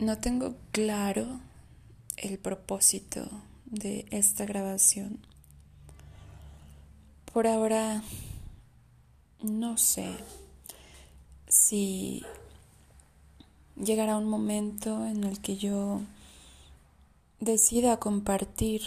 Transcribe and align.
No 0.00 0.18
tengo 0.18 0.56
claro 0.72 1.38
el 2.16 2.38
propósito 2.38 3.28
de 3.66 4.06
esta 4.10 4.44
grabación. 4.44 5.24
Por 7.32 7.46
ahora 7.46 8.02
no 9.40 9.78
sé 9.78 10.16
si 11.46 12.24
llegará 13.76 14.16
un 14.16 14.24
momento 14.24 15.06
en 15.06 15.22
el 15.22 15.40
que 15.40 15.58
yo 15.58 16.00
decida 17.38 17.98
compartir 17.98 18.82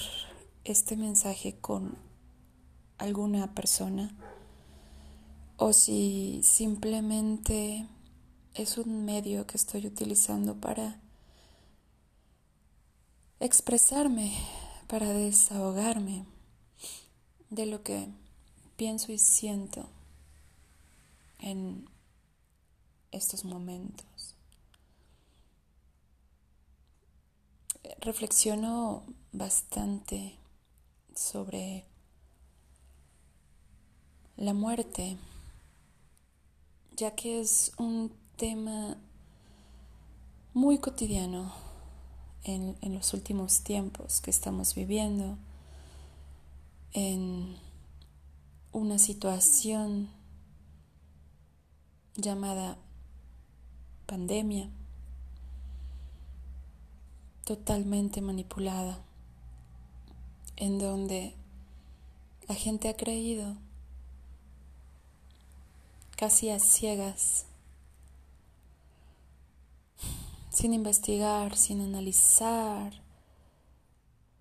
este 0.65 0.97
mensaje 0.97 1.55
con 1.61 1.95
alguna 2.97 3.53
persona 3.53 4.11
o 5.55 5.71
si 5.71 6.41
simplemente 6.43 7.87
es 8.53 8.77
un 8.77 9.05
medio 9.05 9.45
que 9.45 9.57
estoy 9.57 9.85
utilizando 9.85 10.55
para 10.55 10.99
expresarme, 13.39 14.33
para 14.87 15.09
desahogarme 15.09 16.25
de 17.49 17.65
lo 17.65 17.83
que 17.83 18.07
pienso 18.77 19.11
y 19.11 19.17
siento 19.17 19.89
en 21.39 21.89
estos 23.11 23.43
momentos. 23.43 24.35
Reflexiono 27.99 29.03
bastante 29.33 30.37
sobre 31.15 31.85
la 34.37 34.53
muerte, 34.53 35.17
ya 36.95 37.13
que 37.15 37.41
es 37.41 37.71
un 37.77 38.11
tema 38.37 38.97
muy 40.53 40.77
cotidiano 40.77 41.66
en, 42.47 42.77
los 42.93 43.13
últimos 43.13 43.61
tiempos 43.61 44.21
que 44.21 44.31
estamos 44.31 44.73
viviendo, 44.73 45.37
en 46.93 47.57
una 48.71 48.97
situación 48.97 50.09
llamada 52.15 52.77
pandemia, 54.05 54.69
totalmente 57.43 58.21
manipulada, 58.21 58.99
en 60.55 60.79
donde 60.79 61.35
la 62.47 62.55
gente 62.55 62.87
ha 62.87 62.95
creído 62.95 63.57
casi 66.15 66.49
a 66.49 66.59
ciegas 66.59 67.46
sin 70.57 70.73
investigar, 70.73 71.55
sin 71.55 71.81
analizar, 71.81 72.91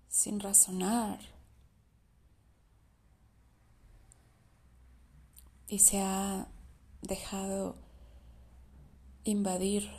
sin 0.09 0.39
razonar. 0.39 1.19
Y 5.67 5.77
se 5.77 6.01
ha 6.01 6.47
dejado 7.03 7.75
invadir 9.25 9.91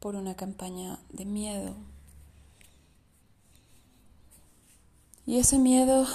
por 0.00 0.16
una 0.16 0.36
campaña 0.36 0.98
de 1.10 1.26
miedo. 1.26 1.74
Y 5.26 5.36
ese 5.36 5.58
miedo 5.58 6.06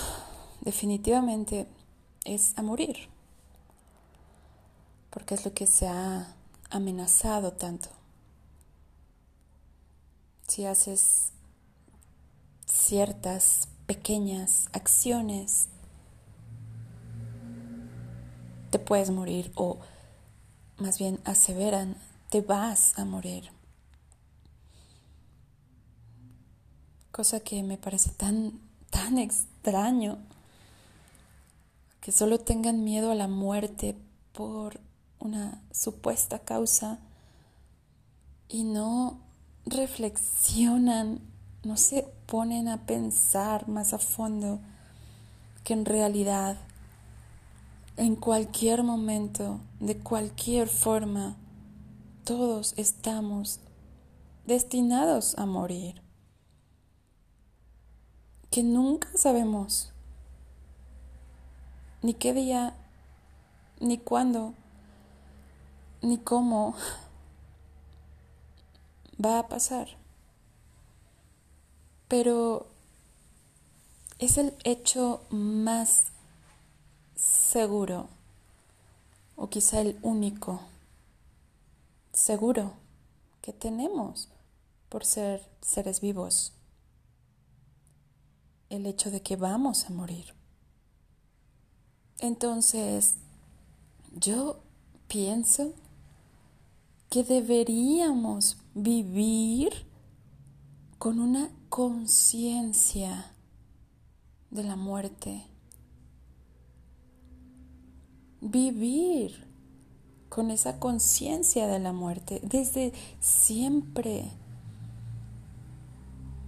definitivamente 0.62 1.68
es 2.26 2.58
a 2.58 2.64
morir, 2.64 3.08
porque 5.12 5.36
es 5.36 5.46
lo 5.46 5.54
que 5.54 5.68
se 5.68 5.88
ha 5.88 6.36
amenazado 6.72 7.54
tanto 7.54 7.99
si 10.50 10.66
haces 10.66 11.32
ciertas 12.66 13.68
pequeñas 13.86 14.68
acciones, 14.74 15.68
te 18.72 18.80
puedes 18.80 19.12
morir 19.12 19.52
o 19.56 19.78
más 20.78 20.98
bien 20.98 21.20
aseveran, 21.24 21.96
te 22.30 22.42
vas 22.42 22.98
a 22.98 23.06
morir. 23.06 23.52
Cosa 27.12 27.42
que 27.42 27.62
me 27.62 27.78
parece 27.78 28.10
tan, 28.12 28.60
tan 28.90 29.20
extraño, 29.20 30.18
que 32.02 32.12
solo 32.12 32.40
tengan 32.40 32.84
miedo 32.84 33.12
a 33.12 33.16
la 33.16 33.28
muerte 33.28 33.96
por 34.34 34.80
una 35.20 35.62
supuesta 35.72 36.40
causa 36.40 37.00
y 38.48 38.64
no 38.64 39.29
reflexionan, 39.70 41.22
no 41.64 41.78
se 41.78 42.08
ponen 42.26 42.68
a 42.68 42.86
pensar 42.86 43.68
más 43.68 43.94
a 43.94 44.00
fondo 44.00 44.60
que 45.64 45.74
en 45.74 45.86
realidad 45.86 46.58
en 47.98 48.16
cualquier 48.16 48.84
momento, 48.84 49.60
de 49.80 49.98
cualquier 49.98 50.70
forma, 50.70 51.36
todos 52.24 52.74
estamos 52.78 53.60
destinados 54.46 55.38
a 55.38 55.46
morir. 55.46 56.02
Que 58.50 58.64
nunca 58.64 59.10
sabemos 59.16 59.92
ni 62.02 62.14
qué 62.14 62.34
día, 62.34 62.74
ni 63.82 63.98
cuándo, 63.98 64.54
ni 66.02 66.18
cómo 66.18 66.76
va 69.24 69.40
a 69.40 69.48
pasar. 69.48 69.90
Pero 72.08 72.68
es 74.18 74.38
el 74.38 74.54
hecho 74.64 75.22
más 75.30 76.08
seguro, 77.16 78.08
o 79.36 79.50
quizá 79.50 79.82
el 79.82 79.98
único 80.02 80.62
seguro 82.14 82.74
que 83.42 83.54
tenemos 83.54 84.30
por 84.90 85.06
ser 85.06 85.48
seres 85.62 86.02
vivos. 86.02 86.54
El 88.70 88.86
hecho 88.86 89.10
de 89.10 89.22
que 89.22 89.36
vamos 89.36 89.86
a 89.86 89.90
morir. 89.90 90.34
Entonces, 92.20 93.16
yo 94.16 94.60
pienso 95.08 95.74
que 97.10 97.24
deberíamos 97.24 98.58
vivir 98.84 99.72
con 100.98 101.20
una 101.20 101.50
conciencia 101.68 103.34
de 104.52 104.64
la 104.64 104.76
muerte. 104.76 105.44
Vivir 108.42 109.48
con 110.30 110.50
esa 110.50 110.80
conciencia 110.80 111.68
de 111.68 111.80
la 111.80 111.92
muerte 111.92 112.40
desde 112.44 112.94
siempre. 113.20 114.32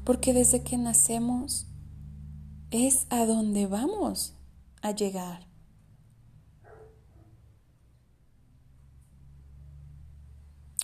Porque 0.05 0.33
desde 0.33 0.63
que 0.63 0.77
nacemos 0.77 1.67
es 2.71 3.07
a 3.09 3.25
donde 3.25 3.67
vamos 3.67 4.33
a 4.81 4.91
llegar. 4.91 5.50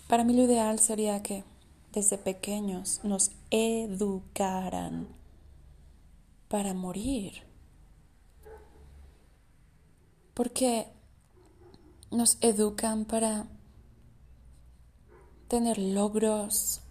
Para 0.07 0.23
mí 0.23 0.33
lo 0.33 0.43
ideal 0.43 0.79
sería 0.79 1.21
que 1.21 1.43
desde 1.91 2.17
pequeños 2.17 3.01
nos 3.03 3.31
educaran 3.51 5.07
para 6.47 6.73
morir. 6.73 7.43
Porque 10.33 10.87
nos 12.11 12.37
educan 12.41 13.03
para 13.05 13.47
tener 15.47 15.77
logros, 15.77 16.81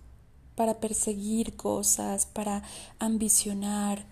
para 0.55 0.81
perseguir 0.81 1.57
cosas, 1.57 2.27
para 2.27 2.63
ambicionar, 2.99 4.05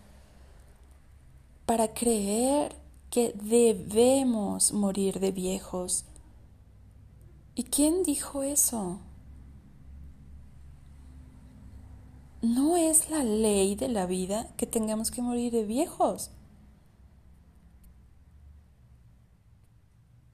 para 1.66 1.88
creer 1.92 2.76
que 3.10 3.32
debemos 3.32 4.72
morir 4.72 5.20
de 5.20 5.30
viejos 5.30 6.04
¿Y 7.56 7.64
quién 7.64 8.02
dijo 8.02 8.42
eso? 8.42 8.98
No 12.42 12.76
es 12.76 13.10
la 13.10 13.22
ley 13.22 13.76
de 13.76 13.88
la 13.88 14.06
vida 14.06 14.48
que 14.56 14.66
tengamos 14.66 15.10
que 15.10 15.22
morir 15.22 15.52
de 15.52 15.64
viejos. 15.64 16.30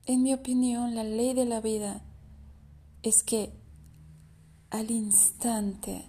En 0.06 0.22
mi 0.22 0.32
opinión, 0.32 0.94
la 0.94 1.05
ley 1.05 1.34
de 1.34 1.44
la 1.44 1.61
vida 1.61 2.02
es 3.02 3.23
que 3.23 3.52
al 4.70 4.90
instante 4.90 6.05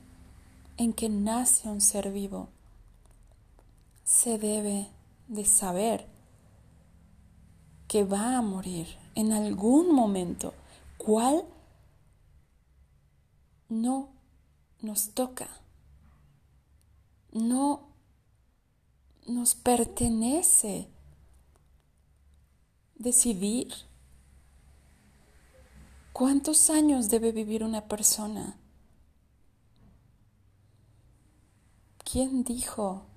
en 0.78 0.94
que 0.94 1.10
nace 1.10 1.70
un 1.70 1.82
ser 1.82 2.12
vivo, 2.12 2.50
se 4.06 4.38
debe 4.38 4.88
de 5.28 5.46
saber 5.46 6.08
que 7.88 8.06
va 8.06 8.38
a 8.38 8.42
morir 8.42 8.88
en 9.14 9.34
algún 9.34 9.94
momento 9.94 10.54
¿Cuál? 11.04 11.44
No 13.70 14.14
nos 14.82 15.16
toca. 15.16 15.50
No 17.32 17.90
nos 19.26 19.56
pertenece 19.56 20.92
decidir 22.94 23.74
cuántos 26.14 26.70
años 26.70 27.10
debe 27.10 27.32
vivir 27.32 27.64
una 27.64 27.88
persona. 27.88 28.60
¿Quién 32.04 32.44
dijo 32.44 33.08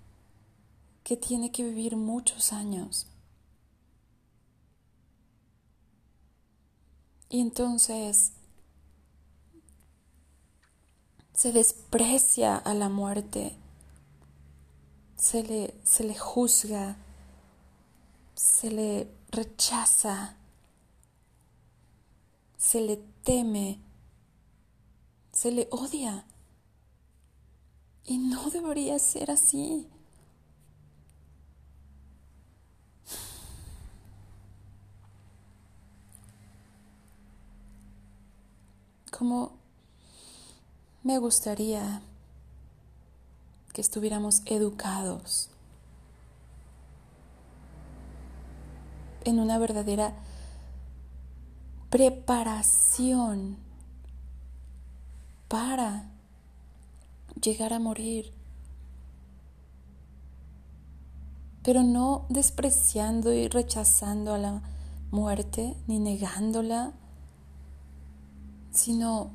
que 1.03 1.19
tiene 1.19 1.53
que 1.53 1.63
vivir 1.63 1.97
muchos 1.99 2.55
años? 2.55 3.14
Y 7.29 7.41
entonces 7.41 8.33
se 11.33 11.53
desprecia 11.53 12.57
a 12.57 12.75
la 12.75 12.89
muerte, 12.89 13.57
se 15.17 15.43
le, 15.43 15.75
se 15.83 16.05
le 16.05 16.17
juzga, 16.17 16.97
se 18.35 18.71
le 18.71 19.11
rechaza, 19.31 20.37
se 22.57 22.81
le 22.81 22.97
teme, 23.25 23.81
se 25.33 25.51
le 25.51 25.69
odia. 25.71 26.25
Y 28.05 28.19
no 28.19 28.51
debería 28.51 28.99
ser 28.99 29.31
así. 29.31 29.89
Como 39.17 39.53
me 41.05 41.19
gustaría 41.19 42.03
que 43.73 43.81
estuviéramos 43.81 44.43
educados 44.47 45.51
en 49.25 49.39
una 49.39 49.59
verdadera 49.59 50.15
preparación 51.91 53.57
para 55.47 56.11
llegar 57.41 57.73
a 57.73 57.79
morir. 57.79 58.33
Pero 61.63 61.85
no 61.85 62.27
despreciando 62.31 63.33
y 63.33 63.47
rechazando 63.47 64.35
a 64.35 64.39
la 64.39 64.63
muerte, 65.13 65.77
ni 65.87 66.01
negándola, 66.01 66.95
sino 68.75 69.31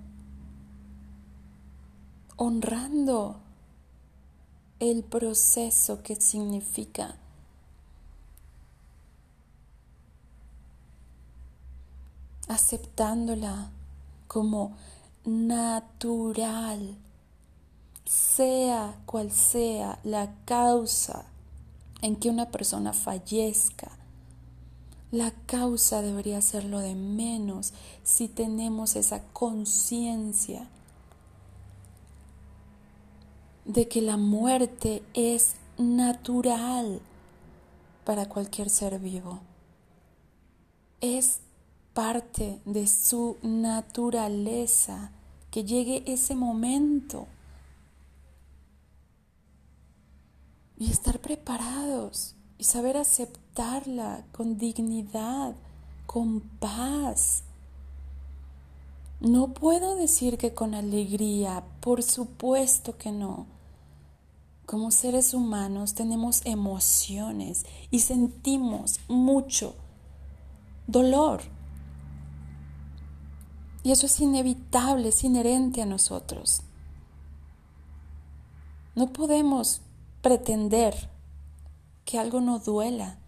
honrando 2.36 3.40
el 4.80 5.04
proceso 5.04 6.04
que 6.04 6.16
significa 6.16 7.18
aceptándola 12.48 13.72
como 14.28 14.76
natural, 15.24 16.98
sea 18.06 19.00
cual 19.06 19.32
sea 19.32 20.00
la 20.04 20.34
causa 20.46 21.26
en 22.02 22.16
que 22.16 22.30
una 22.30 22.50
persona 22.50 22.94
fallezca. 22.94 23.99
La 25.12 25.32
causa 25.48 26.04
debería 26.04 26.40
ser 26.42 26.66
lo 26.66 26.80
de 26.80 26.94
menos 26.94 27.74
si 28.04 28.28
tenemos 28.28 28.96
esa 28.96 29.24
conciencia 29.34 30.68
de 33.66 33.88
que 33.88 34.02
la 34.02 34.18
muerte 34.18 35.04
es 35.14 35.56
natural 35.78 37.02
para 38.04 38.28
cualquier 38.28 38.70
ser 38.70 39.00
vivo. 39.00 39.40
Es 41.02 41.40
parte 41.94 42.62
de 42.66 42.86
su 42.86 43.38
naturaleza 43.42 45.12
que 45.50 45.64
llegue 45.64 46.04
ese 46.06 46.36
momento 46.36 47.28
y 50.78 50.92
estar 50.92 51.20
preparados 51.20 52.36
y 52.58 52.64
saber 52.64 52.98
con 54.32 54.58
dignidad, 54.58 55.54
con 56.06 56.40
paz. 56.40 57.44
No 59.20 59.54
puedo 59.54 59.98
decir 59.98 60.38
que 60.38 60.54
con 60.54 60.74
alegría, 60.74 61.66
por 61.82 62.02
supuesto 62.02 62.98
que 62.98 63.12
no. 63.12 63.48
Como 64.66 64.92
seres 64.92 65.34
humanos 65.34 65.94
tenemos 65.94 66.46
emociones 66.46 67.66
y 67.92 68.00
sentimos 68.00 69.02
mucho 69.10 69.76
dolor. 70.88 71.42
Y 73.84 73.92
eso 73.92 74.06
es 74.06 74.22
inevitable, 74.22 75.10
es 75.10 75.24
inherente 75.26 75.82
a 75.82 75.86
nosotros. 75.86 76.62
No 78.96 79.12
podemos 79.12 79.82
pretender 80.22 81.10
que 82.06 82.18
algo 82.18 82.40
no 82.40 82.60
duela. 82.60 83.19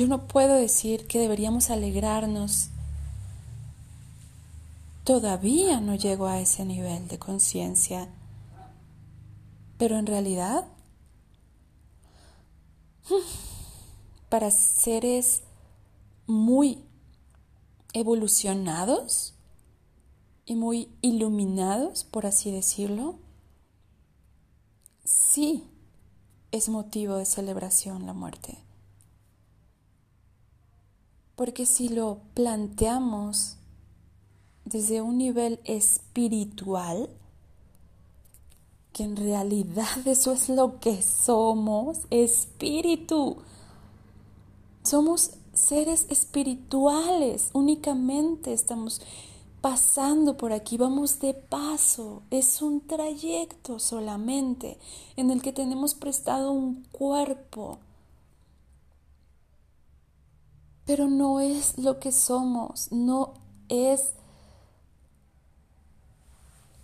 Yo 0.00 0.06
no 0.06 0.26
puedo 0.28 0.54
decir 0.54 1.06
que 1.06 1.18
deberíamos 1.18 1.68
alegrarnos. 1.68 2.70
Todavía 5.04 5.78
no 5.82 5.94
llego 5.94 6.26
a 6.26 6.40
ese 6.40 6.64
nivel 6.64 7.06
de 7.06 7.18
conciencia. 7.18 8.08
Pero 9.76 9.98
en 9.98 10.06
realidad 10.06 10.66
para 14.30 14.50
seres 14.50 15.42
muy 16.26 16.82
evolucionados 17.92 19.34
y 20.46 20.54
muy 20.54 20.88
iluminados, 21.02 22.04
por 22.04 22.24
así 22.24 22.50
decirlo, 22.50 23.18
sí 25.04 25.68
es 26.52 26.70
motivo 26.70 27.16
de 27.16 27.26
celebración 27.26 28.06
la 28.06 28.14
muerte. 28.14 28.69
Porque 31.40 31.64
si 31.64 31.88
lo 31.88 32.18
planteamos 32.34 33.56
desde 34.66 35.00
un 35.00 35.16
nivel 35.16 35.58
espiritual, 35.64 37.08
que 38.92 39.04
en 39.04 39.16
realidad 39.16 39.86
eso 40.04 40.32
es 40.32 40.50
lo 40.50 40.80
que 40.80 41.00
somos, 41.00 42.00
espíritu, 42.10 43.38
somos 44.82 45.30
seres 45.54 46.04
espirituales, 46.10 47.48
únicamente 47.54 48.52
estamos 48.52 49.00
pasando 49.62 50.36
por 50.36 50.52
aquí, 50.52 50.76
vamos 50.76 51.20
de 51.20 51.32
paso, 51.32 52.20
es 52.30 52.60
un 52.60 52.82
trayecto 52.86 53.78
solamente 53.78 54.76
en 55.16 55.30
el 55.30 55.40
que 55.40 55.54
tenemos 55.54 55.94
prestado 55.94 56.52
un 56.52 56.84
cuerpo, 56.92 57.78
pero 60.90 61.06
no 61.06 61.38
es 61.38 61.78
lo 61.78 62.00
que 62.00 62.10
somos, 62.10 62.90
no 62.90 63.34
es 63.68 64.14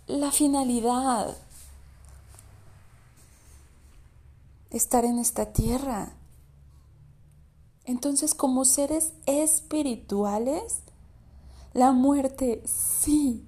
la 0.05 0.31
finalidad 0.31 1.35
estar 4.69 5.03
en 5.03 5.19
esta 5.19 5.51
tierra. 5.51 6.13
Entonces, 7.83 8.33
como 8.33 8.63
seres 8.63 9.11
espirituales, 9.25 10.79
la 11.73 11.91
muerte 11.91 12.63
sí 12.65 13.45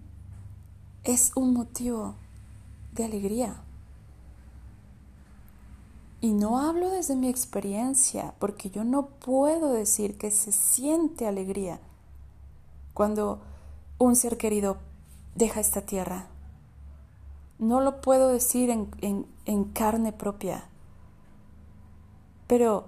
es 1.05 1.31
un 1.37 1.53
motivo 1.53 2.15
de 2.91 3.05
alegría. 3.05 3.63
Y 6.21 6.33
no 6.33 6.59
hablo 6.59 6.89
desde 6.89 7.15
mi 7.15 7.29
experiencia, 7.29 8.33
porque 8.39 8.69
yo 8.69 8.83
no 8.83 9.07
puedo 9.07 9.71
decir 9.71 10.17
que 10.17 10.31
se 10.31 10.51
siente 10.51 11.25
alegría 11.25 11.79
cuando 12.93 13.39
un 13.97 14.15
ser 14.15 14.37
querido 14.37 14.77
deja 15.35 15.61
esta 15.61 15.81
tierra. 15.81 16.27
No 17.57 17.79
lo 17.79 18.01
puedo 18.01 18.27
decir 18.27 18.69
en, 18.69 19.25
en 19.45 19.63
carne 19.65 20.11
propia. 20.11 20.67
Pero 22.47 22.87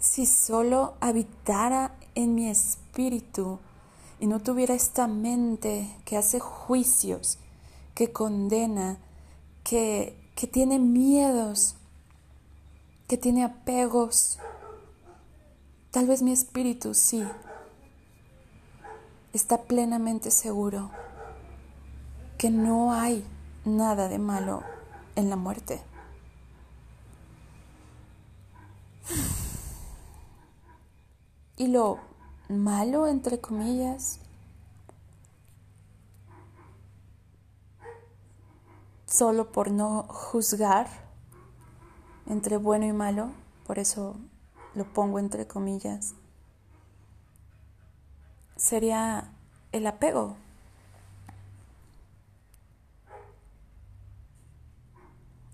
si 0.00 0.26
solo 0.26 0.94
habitara 1.00 1.94
en 2.14 2.34
mi 2.34 2.48
espíritu 2.48 3.58
y 4.20 4.26
no 4.26 4.40
tuviera 4.40 4.74
esta 4.74 5.06
mente 5.06 5.96
que 6.04 6.16
hace 6.16 6.40
juicios, 6.40 7.38
que 7.94 8.12
condena, 8.12 8.98
que, 9.64 10.16
que 10.36 10.46
tiene 10.46 10.78
miedos, 10.78 11.74
que 13.08 13.16
tiene 13.16 13.44
apegos, 13.44 14.38
Tal 15.94 16.08
vez 16.08 16.22
mi 16.22 16.32
espíritu 16.32 16.92
sí 16.92 17.24
está 19.32 19.62
plenamente 19.62 20.32
seguro 20.32 20.90
que 22.36 22.50
no 22.50 22.92
hay 22.92 23.24
nada 23.64 24.08
de 24.08 24.18
malo 24.18 24.64
en 25.14 25.30
la 25.30 25.36
muerte. 25.36 25.80
Y 31.56 31.68
lo 31.68 32.00
malo, 32.48 33.06
entre 33.06 33.40
comillas, 33.40 34.18
solo 39.14 39.52
por 39.52 39.70
no 39.70 40.02
juzgar 40.08 40.88
entre 42.26 42.56
bueno 42.56 42.84
y 42.84 42.92
malo, 42.92 43.30
por 43.64 43.78
eso 43.78 44.16
lo 44.74 44.92
pongo 44.92 45.20
entre 45.20 45.46
comillas, 45.46 46.14
sería 48.56 49.32
el 49.70 49.86
apego. 49.86 50.36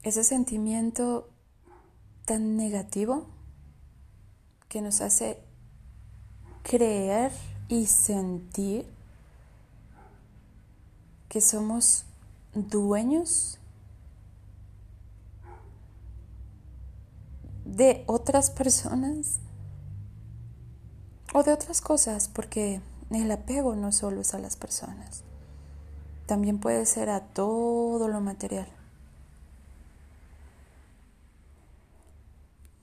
Ese 0.03 0.25
sentimiento 0.25 1.29
tan 2.25 2.57
negativo 2.57 3.27
que 4.71 4.81
nos 4.81 5.03
hace 5.03 5.39
creer 6.63 7.31
y 7.69 7.85
sentir 7.85 8.87
que 11.29 11.43
somos 11.43 12.07
dueños 12.55 13.59
de 17.65 18.05
otras 18.07 18.51
personas 18.51 19.39
o 21.33 21.43
de 21.43 21.53
otras 21.53 21.81
cosas, 21.81 22.29
porque 22.29 22.81
el 23.11 23.31
apego 23.31 23.77
no 23.77 23.93
solo 23.93 24.21
es 24.21 24.35
a 24.35 24.39
las 24.39 24.57
personas, 24.57 25.23
también 26.27 26.59
puede 26.59 26.87
ser 26.87 27.09
a 27.11 27.21
todo 27.21 28.09
lo 28.09 28.21
material, 28.21 28.69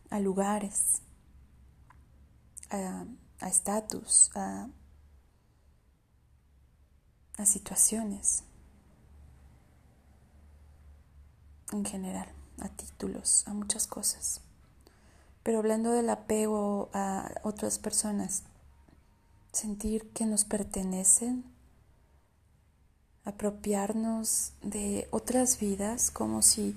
a 0.09 0.19
lugares, 0.19 1.01
a 2.69 3.05
estatus, 3.41 4.31
a, 4.35 4.69
a 7.37 7.45
situaciones 7.45 8.43
en 11.71 11.85
general, 11.85 12.27
a 12.61 12.69
títulos, 12.69 13.43
a 13.47 13.53
muchas 13.53 13.87
cosas. 13.87 14.41
Pero 15.43 15.59
hablando 15.59 15.91
del 15.91 16.09
apego 16.09 16.89
a 16.93 17.31
otras 17.43 17.79
personas, 17.79 18.43
sentir 19.51 20.09
que 20.11 20.25
nos 20.25 20.45
pertenecen, 20.45 21.43
apropiarnos 23.25 24.53
de 24.61 25.07
otras 25.11 25.59
vidas 25.59 26.11
como 26.11 26.41
si 26.41 26.75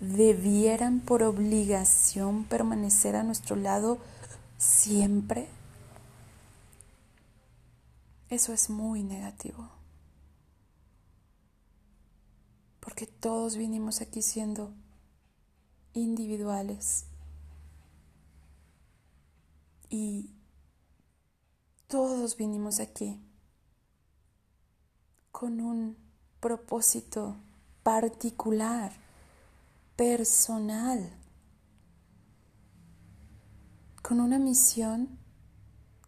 debieran 0.00 1.00
por 1.00 1.22
obligación 1.22 2.44
permanecer 2.44 3.16
a 3.16 3.22
nuestro 3.22 3.56
lado 3.56 3.98
siempre, 4.58 5.48
eso 8.28 8.52
es 8.52 8.70
muy 8.70 9.02
negativo. 9.02 9.75
Porque 12.86 13.08
todos 13.08 13.56
vinimos 13.56 14.00
aquí 14.00 14.22
siendo 14.22 14.72
individuales. 15.92 17.06
Y 19.88 20.30
todos 21.88 22.36
vinimos 22.36 22.78
aquí 22.78 23.20
con 25.32 25.60
un 25.60 25.96
propósito 26.38 27.36
particular, 27.82 28.92
personal, 29.96 31.10
con 34.00 34.20
una 34.20 34.38
misión 34.38 35.18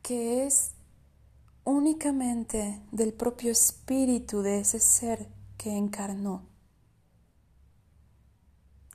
que 0.00 0.46
es 0.46 0.74
únicamente 1.64 2.80
del 2.92 3.12
propio 3.12 3.50
espíritu 3.50 4.42
de 4.42 4.60
ese 4.60 4.78
ser 4.78 5.28
que 5.56 5.76
encarnó, 5.76 6.46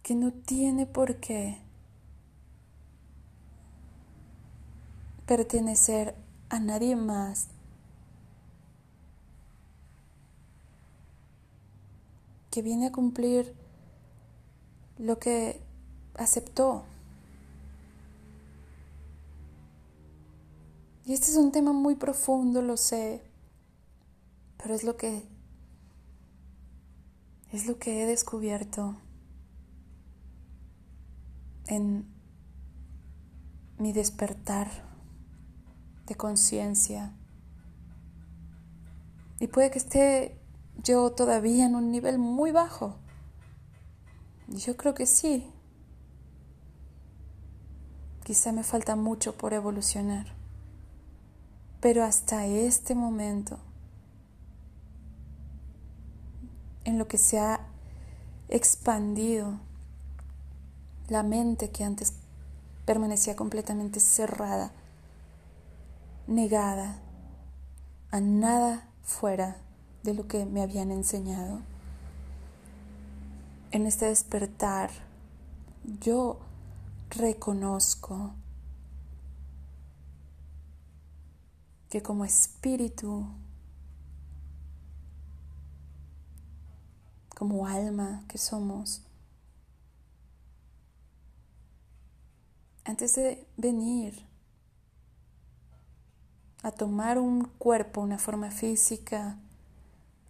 que 0.03 0.15
no 0.15 0.31
tiene 0.31 0.85
por 0.85 1.15
qué 1.15 1.57
pertenecer 5.25 6.13
a 6.49 6.59
nadie 6.59 6.95
más. 6.95 7.47
que 12.51 12.61
viene 12.61 12.85
a 12.85 12.91
cumplir 12.91 13.55
lo 14.99 15.17
que 15.17 15.59
aceptó. 16.13 16.83
Y 21.03 21.13
este 21.13 21.31
es 21.31 21.35
un 21.35 21.51
tema 21.51 21.73
muy 21.73 21.95
profundo, 21.95 22.61
lo 22.61 22.77
sé, 22.77 23.23
pero 24.61 24.75
es 24.75 24.83
lo 24.83 24.97
que 24.97 25.23
es 27.51 27.65
lo 27.65 27.79
que 27.79 28.03
he 28.03 28.05
descubierto 28.05 28.97
en 31.67 32.05
mi 33.77 33.93
despertar 33.93 34.69
de 36.05 36.15
conciencia. 36.15 37.13
Y 39.39 39.47
puede 39.47 39.71
que 39.71 39.79
esté 39.79 40.39
yo 40.81 41.11
todavía 41.11 41.65
en 41.65 41.75
un 41.75 41.91
nivel 41.91 42.17
muy 42.17 42.51
bajo. 42.51 42.95
Yo 44.47 44.77
creo 44.77 44.93
que 44.93 45.05
sí. 45.05 45.49
Quizá 48.23 48.51
me 48.51 48.63
falta 48.63 48.95
mucho 48.95 49.37
por 49.37 49.53
evolucionar. 49.53 50.27
Pero 51.81 52.03
hasta 52.03 52.45
este 52.45 52.95
momento, 52.95 53.59
en 56.85 56.97
lo 56.97 57.07
que 57.07 57.17
se 57.17 57.39
ha 57.39 57.67
expandido 58.47 59.59
la 61.09 61.23
mente 61.23 61.69
que 61.69 61.83
antes 61.83 62.13
permanecía 62.85 63.35
completamente 63.35 63.99
cerrada, 63.99 64.71
negada 66.27 66.99
a 68.11 68.19
nada 68.21 68.89
fuera 69.01 69.57
de 70.03 70.13
lo 70.13 70.27
que 70.27 70.45
me 70.45 70.61
habían 70.61 70.91
enseñado. 70.91 71.61
En 73.71 73.87
este 73.87 74.05
despertar, 74.05 74.91
yo 75.99 76.39
reconozco 77.09 78.33
que 81.89 82.01
como 82.01 82.25
espíritu, 82.25 83.27
como 87.35 87.67
alma 87.67 88.23
que 88.27 88.37
somos, 88.37 89.03
antes 92.85 93.15
de 93.15 93.47
venir 93.57 94.25
a 96.63 96.71
tomar 96.71 97.17
un 97.17 97.45
cuerpo, 97.45 98.01
una 98.01 98.17
forma 98.17 98.51
física, 98.51 99.37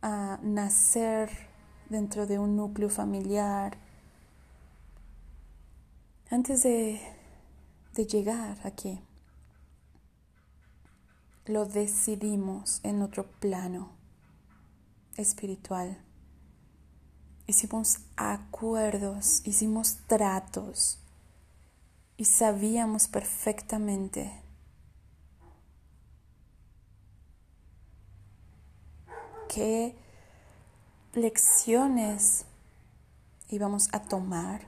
a 0.01 0.39
nacer 0.41 1.29
dentro 1.89 2.25
de 2.25 2.39
un 2.39 2.55
núcleo 2.55 2.89
familiar, 2.89 3.77
antes 6.29 6.63
de, 6.63 6.99
de 7.93 8.05
llegar 8.05 8.57
aquí, 8.63 8.99
lo 11.45 11.65
decidimos 11.65 12.79
en 12.83 13.01
otro 13.01 13.29
plano 13.39 13.91
espiritual. 15.17 16.01
Hicimos 17.45 17.99
acuerdos, 18.15 19.41
hicimos 19.45 19.97
tratos 20.07 21.02
y 22.17 22.25
sabíamos 22.25 23.07
perfectamente 23.07 24.31
qué 29.53 29.95
lecciones 31.13 32.45
íbamos 33.49 33.87
a 33.93 34.01
tomar, 34.01 34.61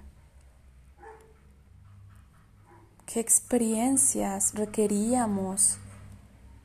qué 3.05 3.19
experiencias 3.19 4.53
requeríamos 4.53 5.77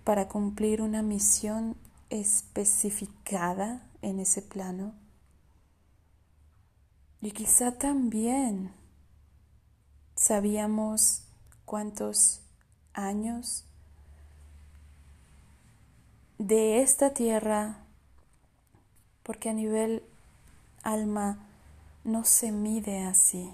para 0.05 0.29
cumplir 0.29 0.83
una 0.83 1.03
misión 1.03 1.77
especificada 2.11 3.87
en 4.03 4.21
ese 4.21 4.43
plano. 4.43 4.95
Y 7.23 7.31
quizá 7.33 7.79
también 7.79 8.73
sabíamos 10.21 11.23
cuántos 11.65 12.43
años 12.93 13.65
de 16.37 16.83
esta 16.83 17.15
tierra, 17.15 17.79
porque 19.23 19.49
a 19.49 19.55
nivel 19.55 20.05
alma 20.83 21.39
no 22.05 22.27
se 22.27 22.53
mide 22.53 23.03
así. 23.05 23.51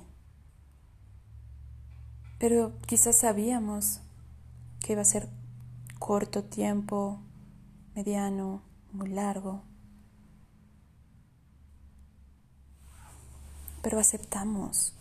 Pero 2.40 2.72
quizás 2.86 3.14
sabíamos 3.14 4.00
que 4.80 4.94
iba 4.94 5.02
a 5.02 5.04
ser 5.04 5.28
corto 6.00 6.42
tiempo, 6.42 7.20
mediano, 7.94 8.60
muy 8.92 9.08
largo. 9.10 9.62
Pero 13.82 14.00
aceptamos, 14.00 14.95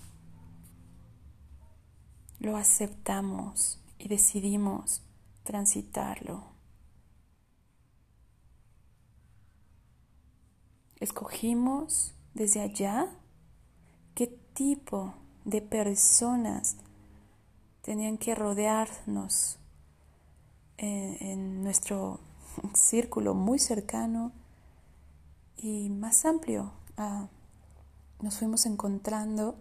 lo 2.39 2.57
aceptamos 2.57 3.79
y 3.97 4.07
decidimos 4.07 5.01
transitarlo. 5.43 6.43
Escogimos 10.99 12.13
desde 12.33 12.61
allá 12.61 13.09
qué 14.15 14.27
tipo 14.27 15.13
de 15.43 15.61
personas 15.61 16.77
tenían 17.81 18.17
que 18.17 18.33
rodearnos 18.33 19.59
en, 20.77 21.63
nuestro 21.63 22.19
círculo 22.73 23.33
muy 23.33 23.59
cercano 23.59 24.31
y 25.57 25.89
más 25.89 26.25
amplio. 26.25 26.71
Ah, 26.97 27.27
nos 28.21 28.37
fuimos 28.39 28.65
encontrando 28.65 29.59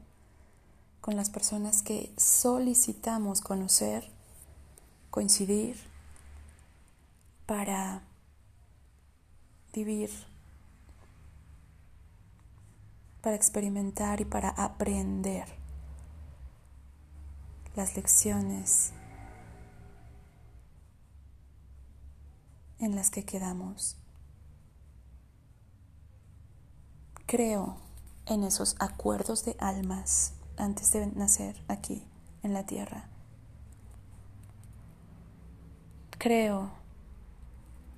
con 1.04 1.16
las 1.16 1.28
personas 1.28 1.82
que 1.82 2.10
solicitamos 2.16 3.42
conocer, 3.42 4.10
coincidir, 5.10 5.76
para 7.44 8.00
vivir, 9.74 10.08
para 13.20 13.36
experimentar 13.36 14.22
y 14.22 14.24
para 14.24 14.48
aprender 14.48 15.46
las 17.76 17.94
lecciones 17.96 18.94
en 22.78 22.96
las 22.96 23.10
que 23.10 23.26
quedamos. 23.26 23.98
Creo 27.26 27.76
en 28.24 28.42
esos 28.42 28.74
acuerdos 28.78 29.44
de 29.44 29.54
almas 29.60 30.32
antes 30.56 30.92
de 30.92 31.06
nacer 31.06 31.56
aquí 31.68 32.02
en 32.42 32.52
la 32.52 32.64
tierra. 32.64 33.08
Creo 36.18 36.70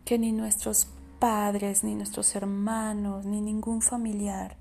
que 0.05 0.19
ni 0.19 0.33
nuestros 0.33 0.89
padres, 1.19 1.85
ni 1.85 1.95
nuestros 1.95 2.35
hermanos, 2.35 3.25
ni 3.25 3.41
ningún 3.41 3.83
familiar, 3.83 4.57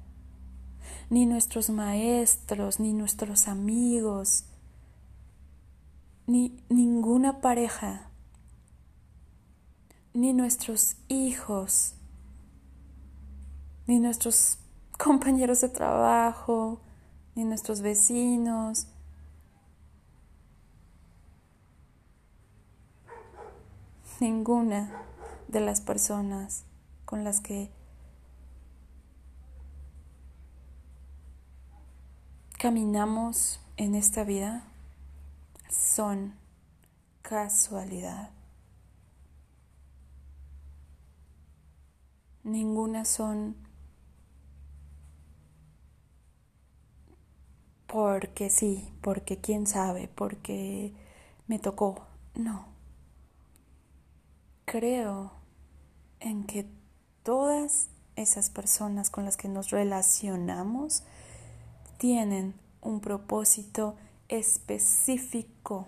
ni 1.09 1.25
nuestros 1.25 1.69
maestros, 1.69 2.79
ni 2.79 2.93
nuestros 2.93 3.47
amigos, 3.47 4.45
ni 6.27 6.57
ninguna 6.69 7.41
pareja 7.41 8.09
ni 10.15 10.31
nuestros 10.31 10.95
hijos, 11.09 11.93
ni 13.85 13.99
nuestros 13.99 14.57
compañeros 14.97 15.61
de 15.61 15.69
trabajo, 15.69 16.79
ni 17.35 17.43
nuestros 17.43 17.81
vecinos. 17.81 18.87
Ninguna 24.19 25.03
de 25.49 25.59
las 25.59 25.81
personas 25.81 26.63
con 27.03 27.23
las 27.23 27.41
que 27.41 27.69
caminamos 32.57 33.59
en 33.77 33.93
esta 33.93 34.23
vida 34.23 34.63
son 35.69 36.33
casualidad. 37.21 38.31
Ninguna 42.43 43.05
son 43.05 43.64
porque 47.87 48.49
sí, 48.49 48.89
porque 49.01 49.37
quién 49.37 49.67
sabe, 49.67 50.09
porque 50.13 50.93
me 51.47 51.59
tocó. 51.59 52.05
No. 52.33 52.65
Creo 54.65 55.31
en 56.19 56.45
que 56.45 56.65
todas 57.23 57.89
esas 58.15 58.49
personas 58.49 59.09
con 59.09 59.25
las 59.25 59.37
que 59.37 59.47
nos 59.47 59.69
relacionamos 59.69 61.03
tienen 61.97 62.55
un 62.81 62.99
propósito 62.99 63.95
específico 64.27 65.87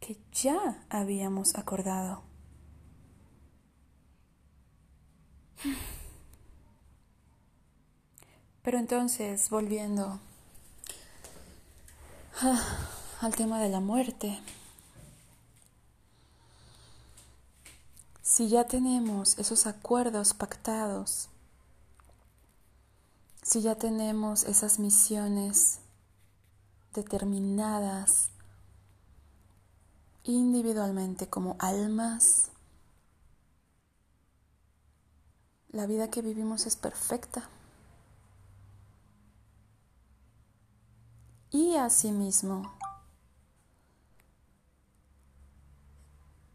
que 0.00 0.18
ya 0.32 0.84
habíamos 0.88 1.56
acordado. 1.56 2.22
Pero 8.62 8.78
entonces, 8.78 9.50
volviendo 9.50 10.20
al 13.20 13.34
tema 13.36 13.60
de 13.60 13.68
la 13.68 13.80
muerte, 13.80 14.40
si 18.22 18.48
ya 18.48 18.66
tenemos 18.66 19.38
esos 19.38 19.66
acuerdos 19.66 20.34
pactados, 20.34 21.28
si 23.42 23.62
ya 23.62 23.76
tenemos 23.76 24.44
esas 24.44 24.78
misiones 24.78 25.78
determinadas 26.94 28.28
individualmente 30.24 31.28
como 31.28 31.56
almas, 31.58 32.52
La 35.72 35.86
vida 35.86 36.10
que 36.10 36.20
vivimos 36.20 36.66
es 36.66 36.76
perfecta. 36.76 37.48
Y 41.52 41.76
asimismo, 41.76 42.72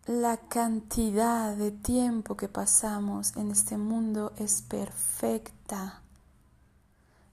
la 0.07 0.37
cantidad 0.37 1.55
de 1.55 1.69
tiempo 1.69 2.35
que 2.35 2.47
pasamos 2.47 3.35
en 3.37 3.51
este 3.51 3.77
mundo 3.77 4.33
es 4.37 4.63
perfecta. 4.63 6.01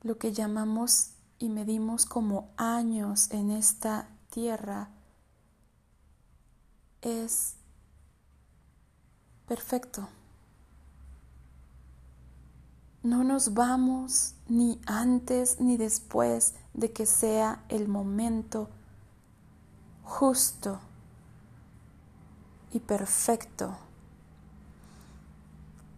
Lo 0.03 0.18
que 0.18 0.35
llamamos 0.35 1.12
y 1.38 1.48
medimos 1.48 2.05
como 2.05 2.53
años 2.59 3.31
en 3.31 3.50
esta 3.50 4.11
tierra 4.29 4.90
es 7.00 7.55
perfecto. 9.46 10.07
No 13.05 13.23
nos 13.23 13.53
vamos 13.53 14.35
ni 14.49 14.81
antes 14.87 15.61
ni 15.61 15.77
después 15.77 16.55
de 16.73 16.90
que 16.90 17.05
sea 17.05 17.62
el 17.69 17.87
momento 17.87 18.71
justo 20.05 20.81
y 22.73 22.81
perfecto. 22.81 23.77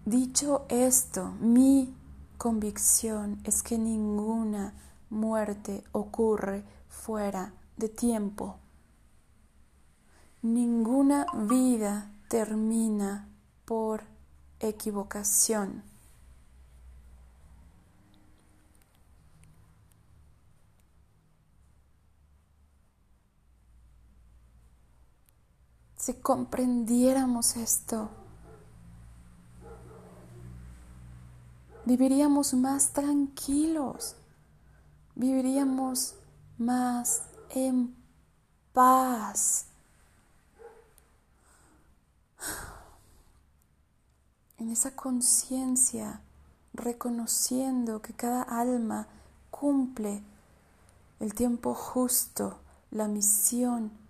Dicho 0.04 0.66
esto, 0.68 1.32
mi 1.38 1.94
convicción 2.38 3.38
es 3.44 3.62
que 3.62 3.78
ninguna 3.78 4.74
muerte 5.08 5.84
ocurre 5.92 6.64
fuera 6.88 7.52
de 7.76 7.88
tiempo. 7.88 8.56
Ninguna 10.42 11.24
vida 11.48 12.10
termina 12.28 13.28
por 13.64 14.02
equivocación. 14.58 15.84
Si 26.06 26.14
comprendiéramos 26.14 27.56
esto, 27.56 28.08
viviríamos 31.84 32.54
más 32.54 32.92
tranquilos, 32.92 34.14
viviríamos 35.16 36.14
más 36.58 37.24
en 37.50 37.96
paz. 38.72 39.66
En 44.58 44.70
esa 44.70 44.94
conciencia, 44.94 46.20
reconociendo 46.72 48.00
que 48.00 48.12
cada 48.12 48.42
alma 48.42 49.08
cumple 49.50 50.22
el 51.18 51.34
tiempo 51.34 51.74
justo, 51.74 52.60
la 52.92 53.08
misión 53.08 54.05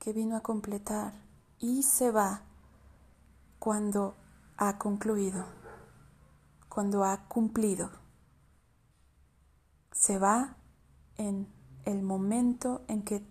que 0.00 0.12
vino 0.14 0.36
a 0.36 0.40
completar 0.40 1.12
y 1.58 1.84
se 1.84 2.10
va 2.10 2.42
cuando 3.58 4.16
ha 4.56 4.78
concluido, 4.78 5.44
cuando 6.68 7.04
ha 7.04 7.28
cumplido. 7.28 7.90
Se 9.92 10.18
va 10.18 10.56
en 11.16 11.46
el 11.84 12.02
momento 12.02 12.82
en 12.88 13.02
que 13.02 13.22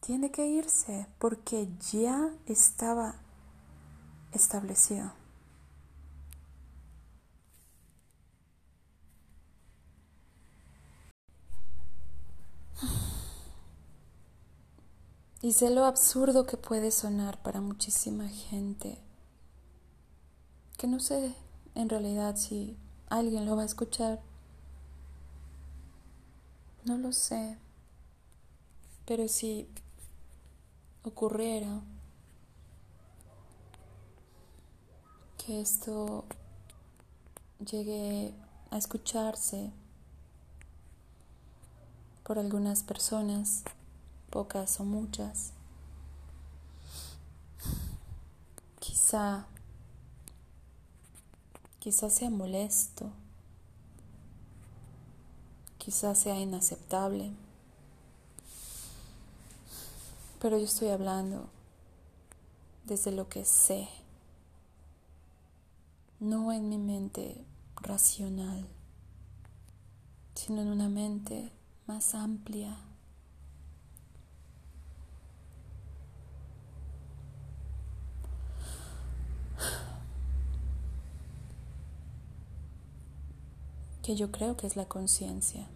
tiene 0.00 0.32
que 0.32 0.46
irse 0.48 1.06
porque 1.18 1.68
ya 1.92 2.34
estaba 2.46 3.14
establecido. 4.32 5.21
Y 15.44 15.54
sé 15.54 15.70
lo 15.70 15.86
absurdo 15.86 16.46
que 16.46 16.56
puede 16.56 16.92
sonar 16.92 17.42
para 17.42 17.60
muchísima 17.60 18.28
gente, 18.28 18.96
que 20.78 20.86
no 20.86 21.00
sé 21.00 21.34
en 21.74 21.88
realidad 21.88 22.36
si 22.36 22.76
alguien 23.08 23.44
lo 23.44 23.56
va 23.56 23.62
a 23.62 23.66
escuchar. 23.66 24.20
No 26.84 26.96
lo 26.96 27.12
sé, 27.12 27.58
pero 29.04 29.26
si 29.26 29.68
ocurriera 31.02 31.80
que 35.44 35.60
esto 35.60 36.24
llegue 37.58 38.32
a 38.70 38.78
escucharse 38.78 39.72
por 42.22 42.38
algunas 42.38 42.84
personas, 42.84 43.64
pocas 44.32 44.80
o 44.80 44.84
muchas. 44.84 45.52
Quizá, 48.80 49.44
quizá 51.78 52.08
sea 52.08 52.30
molesto, 52.30 53.10
quizá 55.76 56.14
sea 56.14 56.40
inaceptable, 56.40 57.30
pero 60.40 60.56
yo 60.56 60.64
estoy 60.64 60.88
hablando 60.88 61.48
desde 62.86 63.12
lo 63.12 63.28
que 63.28 63.44
sé, 63.44 63.86
no 66.20 66.52
en 66.52 66.70
mi 66.70 66.78
mente 66.78 67.44
racional, 67.76 68.66
sino 70.34 70.62
en 70.62 70.68
una 70.68 70.88
mente 70.88 71.52
más 71.86 72.14
amplia 72.14 72.78
que 84.02 84.16
yo 84.16 84.30
creo 84.32 84.56
que 84.56 84.66
es 84.66 84.76
la 84.76 84.86
conciencia. 84.86 85.68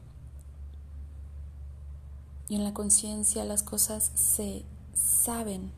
Y 2.49 2.57
en 2.57 2.65
la 2.65 2.75
conciencia 2.75 3.45
las 3.45 3.63
cosas 3.63 4.13
se 4.15 4.65
saben. 4.95 5.73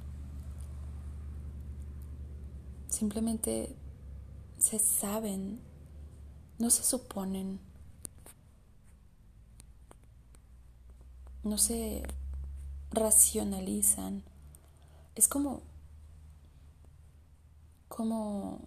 Simplemente 2.88 3.74
se 4.58 4.78
saben, 4.78 5.60
no 6.58 6.70
se 6.70 6.82
suponen, 6.82 7.60
no 11.44 11.58
se 11.58 12.02
racionalizan. 12.90 14.22
Es 15.14 15.28
como 15.28 15.62
como 17.88 18.60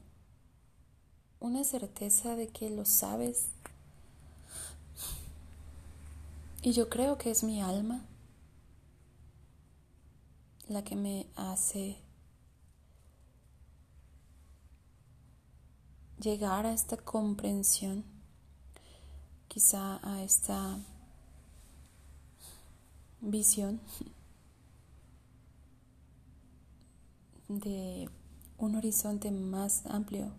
una 1.40 1.64
certeza 1.64 2.36
de 2.36 2.50
que 2.50 2.70
lo 2.70 2.84
sabes 2.84 3.48
y 6.62 6.74
yo 6.74 6.90
creo 6.90 7.18
que 7.18 7.32
es 7.32 7.44
mi 7.44 7.62
alma 7.62 8.06
la 10.68 10.84
que 10.84 10.96
me 10.96 11.28
hace 11.36 11.98
llegar 16.20 16.68
a 16.68 16.74
esta 16.74 16.98
comprensión, 16.98 18.04
quizá 19.48 20.00
a 20.08 20.22
esta 20.22 20.78
visión 23.22 23.82
de 27.50 28.08
un 28.60 28.76
horizonte 28.76 29.32
más 29.32 29.86
amplio 29.88 30.32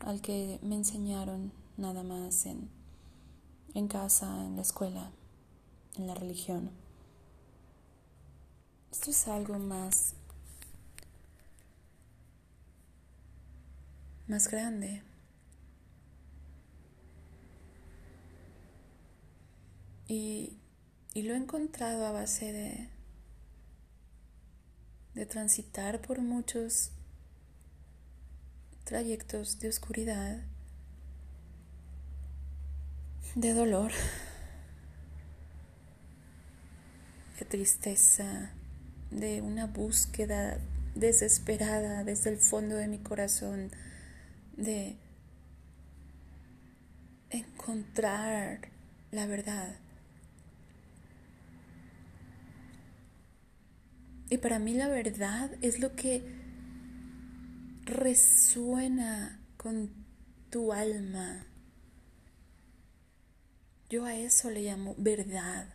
al 0.00 0.20
que 0.20 0.58
me 0.62 0.74
enseñaron 0.74 1.52
nada 1.76 2.02
más 2.02 2.44
en 2.44 2.81
en 3.74 3.88
casa, 3.88 4.44
en 4.44 4.56
la 4.56 4.62
escuela, 4.62 5.10
en 5.96 6.06
la 6.06 6.14
religión. 6.14 6.70
Esto 8.90 9.10
es 9.10 9.28
algo 9.28 9.58
más 9.58 10.14
más 14.32 14.48
grande. 14.48 15.02
Y, 20.08 20.58
y, 21.14 21.22
lo 21.22 21.34
he 21.34 21.36
encontrado 21.36 22.06
a 22.06 22.12
base 22.12 22.52
de, 22.52 22.88
de 25.14 25.26
transitar 25.26 26.00
por 26.02 26.20
muchos 26.20 26.90
trayectos 28.84 29.58
de 29.58 29.68
oscuridad 29.68 30.42
de 33.34 33.54
dolor, 33.54 33.92
de 37.38 37.44
tristeza, 37.46 38.50
de 39.10 39.40
una 39.40 39.66
búsqueda 39.66 40.58
desesperada 40.94 42.04
desde 42.04 42.30
el 42.30 42.38
fondo 42.38 42.76
de 42.76 42.88
mi 42.88 42.98
corazón 42.98 43.70
de 44.56 44.96
encontrar 47.30 48.68
la 49.10 49.26
verdad. 49.26 49.76
Y 54.28 54.38
para 54.38 54.58
mí 54.58 54.74
la 54.74 54.88
verdad 54.88 55.50
es 55.62 55.78
lo 55.78 55.94
que 55.94 56.22
resuena 57.84 59.38
con 59.56 59.90
tu 60.50 60.72
alma. 60.72 61.46
Yo 63.92 64.06
a 64.06 64.16
eso 64.16 64.48
le 64.48 64.62
llamo 64.62 64.94
verdad. 64.96 65.68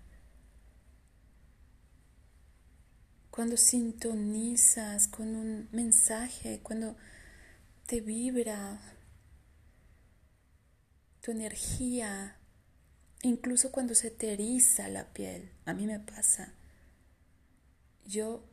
Cuando 3.30 3.58
sintonizas 3.58 5.08
con 5.08 5.36
un 5.36 5.70
mensaje, 5.72 6.60
cuando 6.64 6.96
te 7.86 8.02
vibra 8.02 8.82
tu 11.22 11.30
energía, 11.30 12.38
incluso 13.22 13.72
cuando 13.72 13.94
se 13.94 14.10
te 14.10 14.36
la 14.90 15.14
piel, 15.14 15.52
a 15.66 15.76
mí 15.76 15.86
me 15.86 16.00
pasa. 16.00 16.56
Yo 18.04 18.44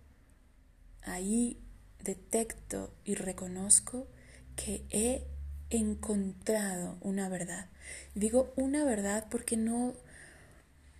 ahí 1.04 1.58
detecto 2.02 2.94
y 3.06 3.14
reconozco 3.14 4.08
que 4.56 4.84
he 4.90 5.26
encontrado 5.70 6.96
una 7.00 7.28
verdad. 7.28 7.68
Digo 8.14 8.52
una 8.56 8.84
verdad 8.84 9.26
porque 9.30 9.56
no, 9.56 9.94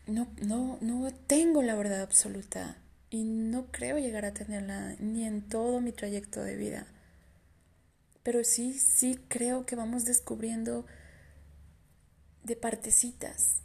no, 0.06 0.28
no, 0.42 0.78
no 0.80 1.12
tengo 1.26 1.62
la 1.62 1.74
verdad 1.74 2.02
absoluta 2.02 2.76
y 3.10 3.24
no 3.24 3.66
creo 3.70 3.98
llegar 3.98 4.24
a 4.24 4.34
tenerla 4.34 4.96
ni 4.98 5.24
en 5.24 5.42
todo 5.42 5.80
mi 5.80 5.92
trayecto 5.92 6.42
de 6.42 6.56
vida. 6.56 6.86
Pero 8.22 8.42
sí, 8.42 8.78
sí 8.78 9.20
creo 9.28 9.66
que 9.66 9.76
vamos 9.76 10.04
descubriendo 10.04 10.86
de 12.42 12.56
partecitas. 12.56 13.56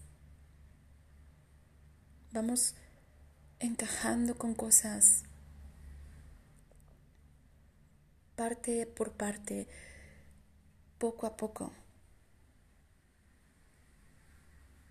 Vamos 2.31 2.75
encajando 3.59 4.38
con 4.38 4.53
cosas 4.53 5.23
parte 8.35 8.85
por 8.85 9.12
parte 9.12 9.67
poco 10.99 11.25
a 11.25 11.35
poco. 11.35 11.71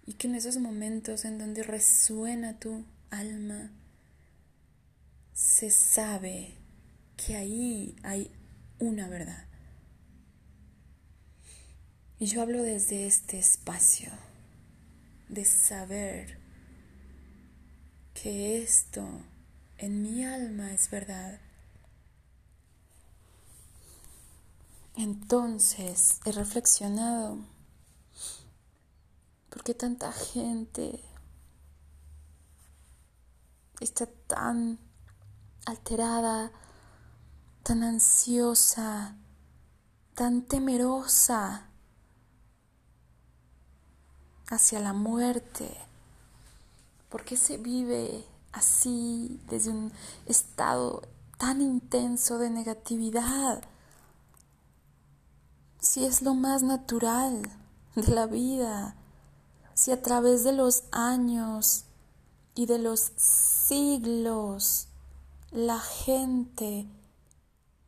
Y 0.06 0.14
que 0.14 0.26
en 0.26 0.34
esos 0.34 0.56
momentos 0.56 1.24
en 1.24 1.38
donde 1.38 1.62
resuena 1.62 2.58
tu 2.58 2.84
alma, 3.10 3.70
se 5.34 5.70
sabe 5.70 6.54
que 7.16 7.36
ahí 7.36 7.94
hay 8.02 8.30
una 8.78 9.08
verdad. 9.08 9.46
Y 12.18 12.26
yo 12.26 12.42
hablo 12.42 12.62
desde 12.62 13.06
este 13.06 13.38
espacio 13.38 14.10
de 15.28 15.44
saber 15.44 16.38
que 18.14 18.60
esto 18.60 19.06
en 19.76 20.02
mi 20.02 20.24
alma 20.24 20.72
es 20.72 20.90
verdad, 20.90 21.38
entonces 24.98 26.20
he 26.24 26.32
reflexionado 26.32 27.38
por 29.48 29.62
qué 29.62 29.72
tanta 29.72 30.10
gente 30.10 31.00
está 33.78 34.06
tan 34.26 34.80
alterada, 35.66 36.50
tan 37.62 37.84
ansiosa, 37.84 39.14
tan 40.16 40.42
temerosa 40.42 41.68
hacia 44.48 44.80
la 44.80 44.94
muerte? 44.94 45.76
¿Por 47.08 47.24
qué 47.24 47.36
se 47.36 47.56
vive 47.56 48.24
así 48.50 49.40
desde 49.48 49.70
un 49.70 49.92
estado 50.26 51.02
tan 51.38 51.60
intenso 51.60 52.38
de 52.38 52.50
negatividad? 52.50 53.62
Si 55.80 56.04
es 56.04 56.22
lo 56.22 56.34
más 56.34 56.62
natural 56.62 57.42
de 57.94 58.08
la 58.08 58.26
vida, 58.26 58.96
si 59.74 59.92
a 59.92 60.02
través 60.02 60.42
de 60.42 60.52
los 60.52 60.82
años 60.90 61.84
y 62.56 62.66
de 62.66 62.78
los 62.78 63.12
siglos 63.16 64.88
la 65.52 65.78
gente 65.78 66.88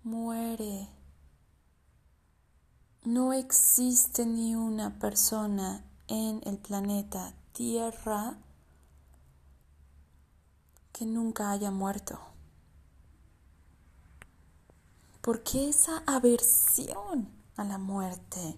muere. 0.05 0.89
No 3.03 3.33
existe 3.33 4.25
ni 4.25 4.55
una 4.55 4.99
persona 4.99 5.85
en 6.07 6.41
el 6.45 6.59
planeta 6.59 7.35
Tierra 7.53 8.39
que 10.93 11.07
nunca 11.07 11.51
haya 11.51 11.73
muerto. 11.73 12.21
¿Por 15.21 15.43
qué 15.43 15.69
esa 15.69 16.05
aversión 16.07 17.40
a 17.61 17.65
la 17.65 17.77
muerte? 17.77 18.57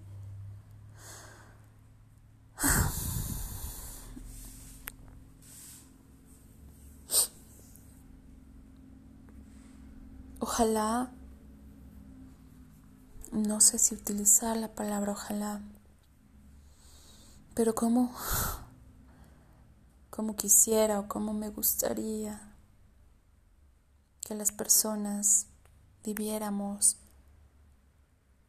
Ojalá, 10.39 11.11
no 13.33 13.61
sé 13.61 13.79
si 13.79 13.95
utilizar 13.97 14.57
la 14.57 14.69
palabra 14.69 15.13
ojalá, 15.13 15.61
pero 17.55 17.75
como, 17.75 18.15
como 20.11 20.37
quisiera 20.37 21.01
o 21.01 21.09
como 21.09 21.33
me 21.33 21.49
gustaría 21.49 22.55
que 24.21 24.37
las 24.37 24.53
personas 24.53 25.47
viviéramos 26.05 27.02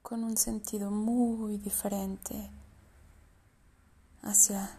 con 0.04 0.24
un 0.24 0.38
sentido 0.38 0.92
muy 0.92 1.58
diferente 1.58 2.50
hacia 4.22 4.78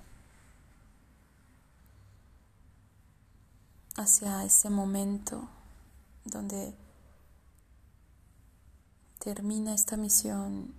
hacia 3.97 4.45
ese 4.45 4.71
momento 4.71 5.49
donde 6.25 6.75
termina 9.19 9.75
esta 9.75 9.97
misión 9.97 10.75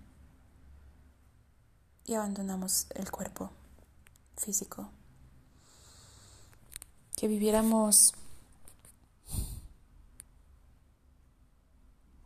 y 2.06 2.14
abandonamos 2.14 2.88
el 2.94 3.10
cuerpo 3.10 3.50
físico. 4.38 4.90
Que 7.16 7.28
viviéramos 7.28 8.14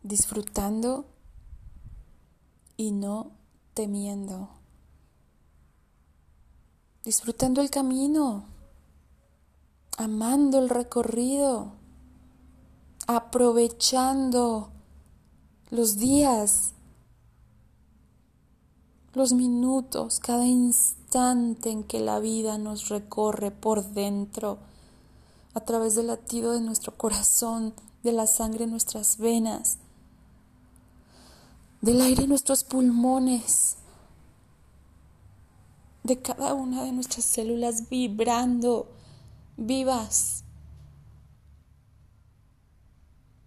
disfrutando 0.03 1.05
y 2.79 2.91
no 2.91 3.31
temiendo. 3.73 4.47
Disfrutando 7.03 7.59
el 7.59 7.69
camino, 7.69 8.45
amando 9.97 10.59
el 10.59 10.69
recorrido, 10.69 11.73
aprovechando 13.05 14.71
los 15.71 15.97
días, 15.97 16.71
los 19.13 19.33
minutos, 19.33 20.21
cada 20.21 20.45
instante 20.45 21.71
en 21.71 21.83
que 21.83 21.99
la 21.99 22.21
vida 22.21 22.57
nos 22.57 22.87
recorre 22.87 23.51
por 23.51 23.83
dentro, 23.89 24.57
a 25.53 25.59
través 25.59 25.95
del 25.95 26.07
latido 26.07 26.53
de 26.53 26.61
nuestro 26.61 26.95
corazón, 26.95 27.73
de 28.03 28.13
la 28.13 28.25
sangre 28.25 28.63
en 28.63 28.71
nuestras 28.71 29.17
venas, 29.17 29.79
del 31.81 32.01
aire 32.01 32.23
en 32.23 32.29
nuestros 32.29 32.63
pulmones, 32.63 33.77
de 36.03 36.21
cada 36.21 36.53
una 36.53 36.83
de 36.83 36.91
nuestras 36.91 37.25
células 37.25 37.89
vibrando, 37.89 38.91
vivas. 39.57 40.43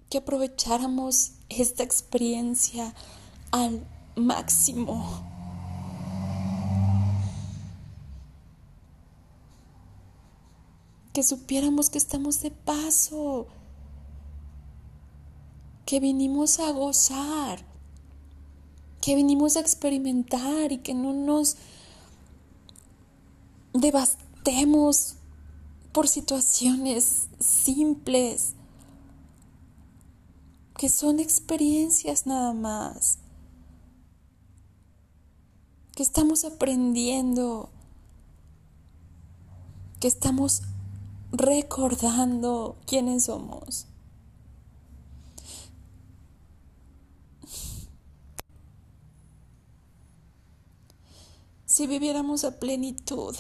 Que 0.09 0.19
aprovecháramos 0.19 1.33
esta 1.49 1.83
experiencia 1.83 2.95
al 3.51 3.87
máximo. 4.15 5.29
Que 11.13 11.23
supiéramos 11.23 11.91
que 11.91 11.99
estamos 11.99 12.41
de 12.41 12.51
paso, 12.51 13.47
que 15.85 16.01
vinimos 16.01 16.59
a 16.59 16.71
gozar, 16.73 17.72
que 19.03 19.17
vinimos 19.17 19.57
a 19.57 19.61
experimentar 19.61 20.71
y 20.71 20.79
que 20.79 20.95
no 20.95 21.13
nos 21.13 21.57
devastemos 23.75 25.17
por 25.93 26.09
situaciones 26.09 27.27
simples 27.41 28.55
que 30.79 30.89
son 30.89 31.19
experiencias 31.19 32.27
nada 32.27 32.55
más, 32.55 33.19
que 35.95 36.03
estamos 36.03 36.45
aprendiendo, 36.45 37.71
que 40.01 40.09
estamos 40.09 40.63
recordando 41.33 42.77
quiénes 42.87 43.25
somos. 43.25 43.87
Si 51.73 51.87
viviéramos 51.87 52.45
a 52.45 52.59
plenitud, 52.61 53.35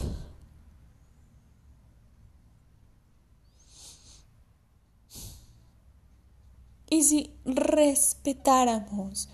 y 6.88 7.02
si 7.02 7.36
respetáramos 7.44 9.28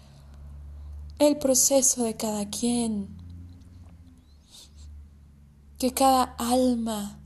el 1.20 1.38
proceso 1.38 2.02
de 2.02 2.16
cada 2.16 2.50
quien, 2.50 3.16
que 5.78 5.94
cada 5.94 6.34
alma 6.36 7.20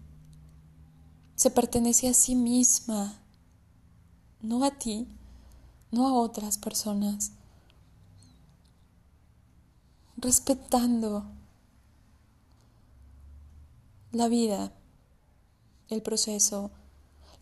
se 1.36 1.50
pertenece 1.50 2.06
a 2.06 2.12
sí 2.12 2.34
misma, 2.34 3.18
no 4.42 4.62
a 4.62 4.72
ti, 4.72 5.08
no 5.90 6.06
a 6.06 6.12
otras 6.20 6.58
personas, 6.58 7.32
respetando 10.18 11.40
la 14.12 14.28
vida, 14.28 14.72
el 15.88 16.02
proceso, 16.02 16.70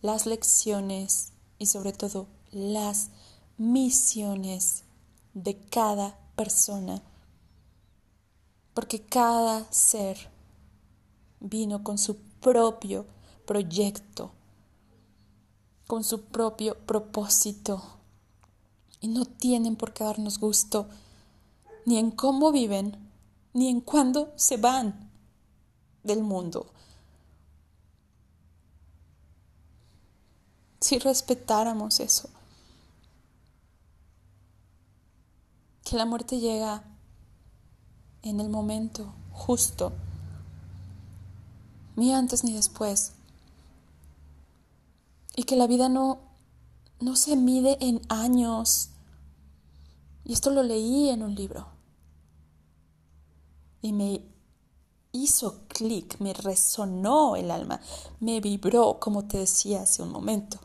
las 0.01 0.25
lecciones 0.25 1.33
y 1.59 1.65
sobre 1.65 1.91
todo 1.91 2.27
las 2.51 3.09
misiones 3.57 4.83
de 5.33 5.57
cada 5.57 6.17
persona, 6.35 7.01
porque 8.73 9.01
cada 9.01 9.69
ser 9.71 10.29
vino 11.41 11.83
con 11.83 11.97
su 11.97 12.15
propio 12.39 13.05
proyecto, 13.45 14.31
con 15.87 16.05
su 16.05 16.21
propio 16.23 16.77
propósito, 16.85 17.81
y 19.01 19.09
no 19.09 19.25
tienen 19.25 19.75
por 19.75 19.93
qué 19.93 20.05
darnos 20.05 20.39
gusto 20.39 20.87
ni 21.85 21.97
en 21.97 22.11
cómo 22.11 22.51
viven, 22.51 22.95
ni 23.53 23.67
en 23.67 23.81
cuándo 23.81 24.31
se 24.37 24.55
van 24.55 25.10
del 26.03 26.23
mundo. 26.23 26.67
Si 30.79 30.97
respetáramos 30.99 31.99
eso, 31.99 32.29
que 35.83 35.95
la 35.95 36.05
muerte 36.05 36.39
llega 36.39 36.83
en 38.23 38.39
el 38.39 38.49
momento 38.49 39.13
justo, 39.31 39.93
ni 41.95 42.13
antes 42.13 42.43
ni 42.43 42.53
después, 42.53 43.13
y 45.35 45.43
que 45.43 45.55
la 45.55 45.67
vida 45.67 45.89
no, 45.89 46.19
no 46.99 47.15
se 47.15 47.35
mide 47.35 47.77
en 47.81 48.01
años. 48.09 48.89
Y 50.23 50.33
esto 50.33 50.51
lo 50.51 50.63
leí 50.63 51.09
en 51.09 51.23
un 51.23 51.35
libro. 51.35 51.67
Y 53.81 53.93
me 53.93 54.21
hizo 55.11 55.67
clic, 55.67 56.19
me 56.19 56.33
resonó 56.33 57.35
el 57.35 57.51
alma, 57.51 57.81
me 58.19 58.39
vibró, 58.39 58.99
como 58.99 59.27
te 59.27 59.39
decía 59.39 59.81
hace 59.81 60.01
un 60.01 60.11
momento. 60.11 60.59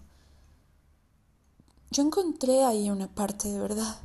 Yo 1.90 2.02
encontré 2.02 2.64
ahí 2.64 2.90
una 2.90 3.08
parte 3.08 3.48
de 3.48 3.58
verdad. 3.58 3.98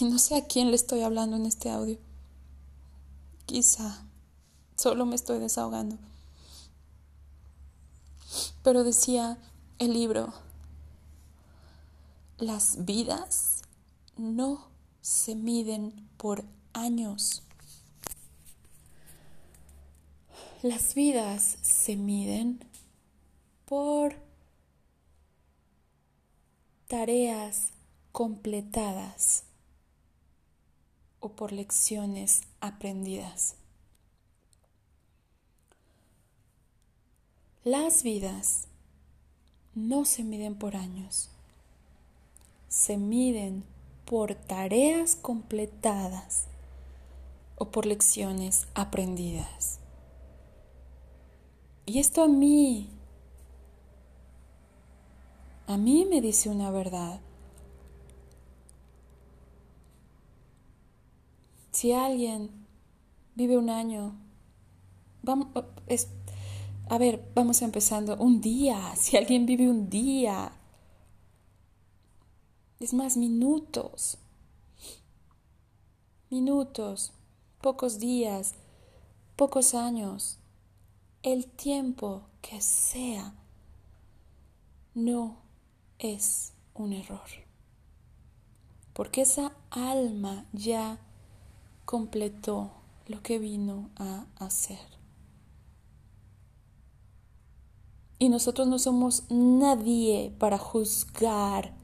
Y 0.00 0.04
no 0.04 0.18
sé 0.18 0.36
a 0.36 0.46
quién 0.46 0.70
le 0.70 0.76
estoy 0.76 1.02
hablando 1.02 1.36
en 1.36 1.46
este 1.46 1.70
audio. 1.70 1.98
Quizá 3.46 4.04
solo 4.76 5.06
me 5.06 5.14
estoy 5.14 5.38
desahogando. 5.38 5.96
Pero 8.64 8.82
decía 8.82 9.38
el 9.78 9.92
libro, 9.92 10.32
las 12.38 12.84
vidas 12.84 13.62
no 14.16 14.71
se 15.02 15.34
miden 15.34 16.08
por 16.16 16.44
años. 16.72 17.42
Las 20.62 20.94
vidas 20.94 21.58
se 21.60 21.96
miden 21.96 22.64
por 23.66 24.14
tareas 26.86 27.72
completadas 28.12 29.42
o 31.18 31.30
por 31.30 31.52
lecciones 31.52 32.42
aprendidas. 32.60 33.56
Las 37.64 38.04
vidas 38.04 38.68
no 39.74 40.04
se 40.04 40.22
miden 40.22 40.54
por 40.56 40.76
años, 40.76 41.28
se 42.68 42.96
miden 42.96 43.64
por 44.12 44.34
tareas 44.34 45.16
completadas 45.16 46.44
o 47.56 47.70
por 47.70 47.86
lecciones 47.86 48.68
aprendidas. 48.74 49.80
Y 51.86 51.98
esto 51.98 52.22
a 52.22 52.28
mí, 52.28 52.90
a 55.66 55.78
mí 55.78 56.04
me 56.04 56.20
dice 56.20 56.50
una 56.50 56.70
verdad. 56.70 57.22
Si 61.70 61.92
alguien 61.92 62.50
vive 63.34 63.56
un 63.56 63.70
año, 63.70 64.14
vamos, 65.22 65.48
a 66.90 66.98
ver, 66.98 67.32
vamos 67.34 67.62
empezando, 67.62 68.18
un 68.18 68.42
día, 68.42 68.94
si 68.94 69.16
alguien 69.16 69.46
vive 69.46 69.70
un 69.70 69.88
día, 69.88 70.52
es 72.82 72.94
más, 72.94 73.16
minutos, 73.16 74.18
minutos, 76.30 77.12
pocos 77.60 77.98
días, 77.98 78.54
pocos 79.36 79.74
años, 79.74 80.38
el 81.22 81.46
tiempo 81.46 82.22
que 82.40 82.60
sea, 82.60 83.34
no 84.94 85.36
es 85.98 86.52
un 86.74 86.92
error. 86.92 87.28
Porque 88.92 89.22
esa 89.22 89.52
alma 89.70 90.46
ya 90.52 90.98
completó 91.84 92.72
lo 93.06 93.22
que 93.22 93.38
vino 93.38 93.90
a 93.96 94.26
hacer. 94.36 94.80
Y 98.18 98.28
nosotros 98.28 98.68
no 98.68 98.78
somos 98.78 99.24
nadie 99.30 100.32
para 100.38 100.58
juzgar 100.58 101.81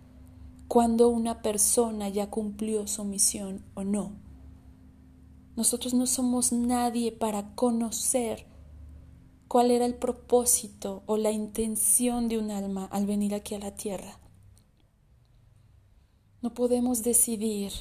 cuando 0.69 1.09
una 1.09 1.41
persona 1.41 2.11
ya 2.11 2.29
cumplió 2.29 2.87
su 2.87 3.03
misión 3.05 3.65
o 3.75 3.85
no. 3.85 4.13
Nosotros 5.57 5.95
no 5.95 6.07
somos 6.07 6.53
nadie 6.53 7.11
para 7.11 7.55
conocer 7.55 8.47
cuál 9.49 9.71
era 9.71 9.87
el 9.87 9.95
propósito 9.95 11.03
o 11.07 11.17
la 11.17 11.33
intención 11.33 12.29
de 12.29 12.39
un 12.39 12.51
alma 12.51 12.85
al 12.93 13.07
venir 13.07 13.35
aquí 13.35 13.55
a 13.55 13.59
la 13.59 13.75
tierra. 13.75 14.19
No 16.43 16.53
podemos 16.53 17.03
decidir 17.03 17.73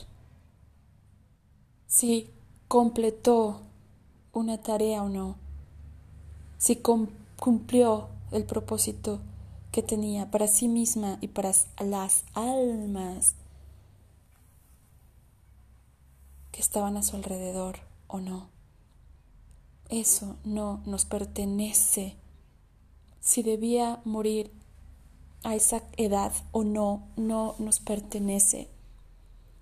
si 1.86 2.30
completó 2.70 3.62
una 4.32 4.62
tarea 4.62 5.04
o 5.04 5.10
no, 5.10 5.36
si 6.58 6.82
cumplió 7.38 8.08
el 8.32 8.46
propósito 8.46 9.20
que 9.72 9.84
tenía 9.84 10.32
para 10.32 10.48
sí 10.48 10.68
misma 10.68 11.18
y 11.22 11.28
para 11.28 11.52
las 11.80 12.24
almas 12.34 13.36
que 16.52 16.62
estaban 16.62 16.98
a 16.98 17.04
su 17.04 17.16
alrededor 17.16 17.80
o 18.08 18.20
no. 18.20 18.50
Eso 19.90 20.36
no 20.44 20.82
nos 20.86 21.06
pertenece. 21.06 22.16
Si 23.20 23.44
debía 23.44 24.02
morir 24.06 24.52
a 25.44 25.56
esa 25.56 25.84
edad 25.98 26.34
o 26.52 26.64
no, 26.64 27.08
no 27.16 27.56
nos 27.60 27.80
pertenece. 27.80 28.70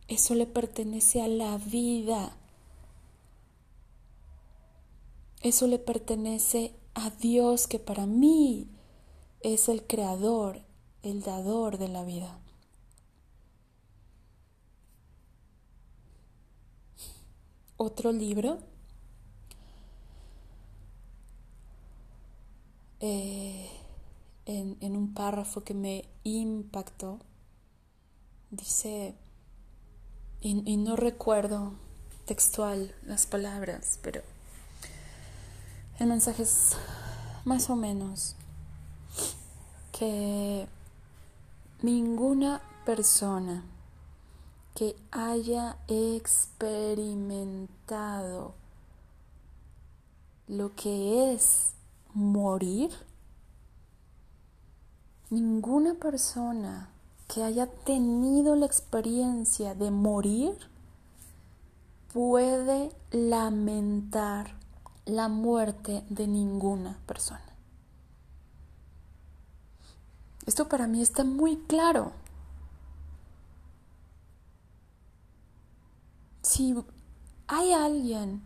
Eso 0.08 0.36
le 0.36 0.46
pertenece 0.46 1.22
a 1.22 1.28
la 1.28 1.58
vida. 1.58 2.36
Eso 5.42 5.68
le 5.68 5.80
pertenece 5.80 6.74
a 6.94 7.10
Dios 7.10 7.68
que 7.68 7.78
para 7.78 8.06
mí 8.06 8.68
es 9.54 9.70
el 9.70 9.86
creador, 9.86 10.64
el 11.04 11.22
dador 11.22 11.78
de 11.78 11.88
la 11.88 12.04
vida. 12.04 12.40
Otro 17.78 18.12
libro 18.12 18.58
eh, 23.02 23.70
en, 24.48 24.96
un 24.96 25.14
párrafo 25.14 25.64
que 25.64 25.76
me 25.76 26.06
impactó, 26.24 27.20
dice, 28.50 29.14
y 30.42 30.78
no 30.78 30.96
recuerdo 30.96 31.74
textual 32.26 32.96
las 33.06 33.28
palabras, 33.28 34.00
pero 34.02 34.22
el 36.00 36.08
mensaje 36.08 36.42
es 36.42 36.78
más 37.44 37.70
o 37.70 37.76
menos 37.76 38.36
que 39.92 40.68
ninguna 41.82 42.62
persona 42.86 43.66
que 44.74 44.96
haya 45.12 45.78
experimentado 45.88 48.54
lo 50.48 50.76
que 50.76 51.34
es 51.34 51.74
morir, 52.14 52.92
ninguna 55.30 55.94
persona 55.94 56.90
que 57.28 57.44
haya 57.44 57.68
tenido 57.68 58.56
la 58.56 58.66
experiencia 58.66 59.76
de 59.76 59.92
morir 59.92 60.58
puede 62.14 62.92
lamentar 63.12 64.56
la 65.06 65.28
muerte 65.28 66.04
de 66.10 66.28
ninguna 66.28 66.98
persona. 67.06 67.45
Esto 70.46 70.68
para 70.70 70.88
mí 70.88 71.02
está 71.02 71.24
muy 71.24 71.58
claro. 71.58 72.12
Si 76.42 76.76
hay 77.48 77.74
alguien 77.74 78.44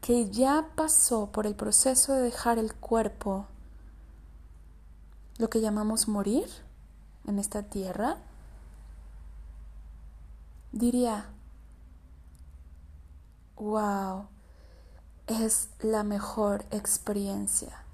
que 0.00 0.30
ya 0.30 0.68
pasó 0.76 1.32
por 1.32 1.46
el 1.46 1.56
proceso 1.56 2.14
de 2.14 2.22
dejar 2.22 2.58
el 2.58 2.74
cuerpo, 2.74 3.46
lo 5.38 5.50
que 5.50 5.60
llamamos 5.60 6.06
morir 6.06 6.46
en 7.26 7.40
esta 7.40 7.64
tierra, 7.64 8.18
diría, 10.70 11.28
wow, 13.56 14.28
es 15.26 15.70
la 15.80 16.04
mejor 16.04 16.64
experiencia. 16.70 17.85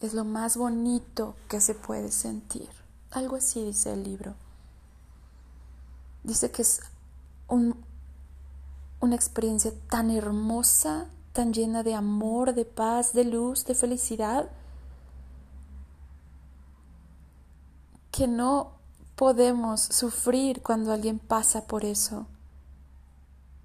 Es 0.00 0.14
lo 0.14 0.24
más 0.24 0.56
bonito 0.56 1.36
que 1.48 1.60
se 1.60 1.74
puede 1.74 2.10
sentir. 2.10 2.68
Algo 3.10 3.36
así 3.36 3.64
dice 3.64 3.92
el 3.92 4.02
libro. 4.04 4.34
Dice 6.24 6.50
que 6.50 6.62
es 6.62 6.80
una 7.48 9.14
experiencia 9.14 9.72
tan 9.88 10.10
hermosa, 10.10 11.08
tan 11.32 11.52
llena 11.52 11.82
de 11.82 11.94
amor, 11.94 12.54
de 12.54 12.64
paz, 12.64 13.12
de 13.12 13.24
luz, 13.24 13.64
de 13.66 13.74
felicidad, 13.74 14.50
que 18.10 18.26
no 18.26 18.72
podemos 19.16 19.80
sufrir 19.80 20.62
cuando 20.62 20.92
alguien 20.92 21.18
pasa 21.18 21.66
por 21.66 21.84
eso. 21.84 22.26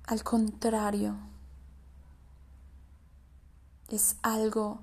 Al 0.05 0.23
contrario, 0.23 1.15
es 3.89 4.17
algo 4.21 4.81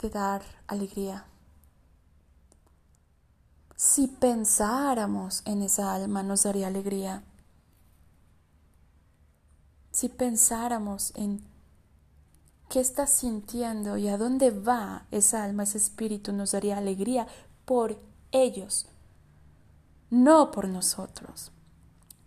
de 0.00 0.10
dar 0.10 0.42
alegría. 0.66 1.26
Si 3.76 4.08
pensáramos 4.08 5.42
en 5.46 5.62
esa 5.62 5.94
alma 5.94 6.22
nos 6.22 6.42
daría 6.42 6.66
alegría. 6.66 7.22
Si 9.90 10.08
pensáramos 10.08 11.12
en 11.16 11.42
qué 12.68 12.80
está 12.80 13.06
sintiendo 13.06 13.96
y 13.96 14.08
a 14.08 14.18
dónde 14.18 14.50
va 14.50 15.06
esa 15.10 15.44
alma, 15.44 15.64
ese 15.64 15.78
espíritu, 15.78 16.32
nos 16.32 16.52
daría 16.52 16.78
alegría 16.78 17.26
por 17.64 17.98
ellos, 18.32 18.86
no 20.10 20.50
por 20.50 20.68
nosotros. 20.68 21.50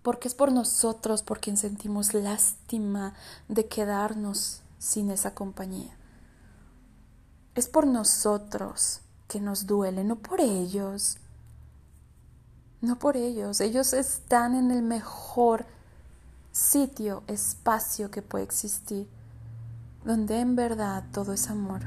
Porque 0.02 0.28
es 0.28 0.36
por 0.36 0.52
nosotros 0.52 1.24
por 1.24 1.40
quien 1.40 1.56
sentimos 1.56 2.14
lástima 2.14 3.14
de 3.48 3.68
quedarnos 3.68 4.62
sin 4.80 5.12
esa 5.12 5.34
compañía. 5.34 5.98
Es 7.56 7.68
por 7.68 7.86
nosotros 7.86 9.02
que 9.28 9.40
nos 9.40 9.68
duele, 9.68 10.04
no 10.04 10.16
por 10.18 10.42
ellos. 10.42 11.18
No 12.82 13.00
por 13.00 13.16
ellos. 13.16 13.62
Ellos 13.62 13.94
están 13.94 14.56
en 14.56 14.72
el 14.72 14.82
mejor 14.82 15.66
sitio, 16.52 17.24
espacio 17.28 18.12
que 18.12 18.22
puede 18.22 18.44
existir, 18.44 19.10
donde 20.06 20.40
en 20.40 20.56
verdad 20.56 21.04
todo 21.12 21.34
es 21.34 21.50
amor, 21.50 21.82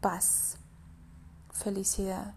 paz, 0.00 0.56
felicidad. 1.50 2.34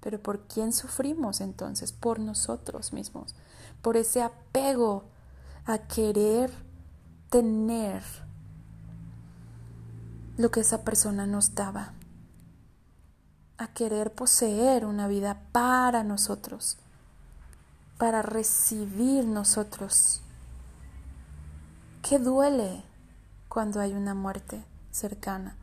Pero 0.00 0.20
¿por 0.20 0.40
quién 0.48 0.72
sufrimos 0.72 1.40
entonces? 1.40 1.92
Por 1.92 2.18
nosotros 2.18 2.92
mismos, 2.92 3.34
por 3.80 3.96
ese 3.96 4.22
apego 4.22 5.04
a 5.66 5.78
querer 5.78 6.50
tener 7.30 8.02
lo 10.36 10.50
que 10.50 10.60
esa 10.60 10.84
persona 10.84 11.26
nos 11.26 11.54
daba, 11.54 11.94
a 13.56 13.68
querer 13.68 14.12
poseer 14.12 14.84
una 14.84 15.08
vida 15.08 15.40
para 15.52 16.04
nosotros, 16.04 16.76
para 17.96 18.20
recibir 18.20 19.24
nosotros. 19.24 20.20
¿Qué 22.02 22.18
duele 22.18 22.82
cuando 23.48 23.80
hay 23.80 23.94
una 23.94 24.12
muerte 24.14 24.62
cercana? 24.90 25.56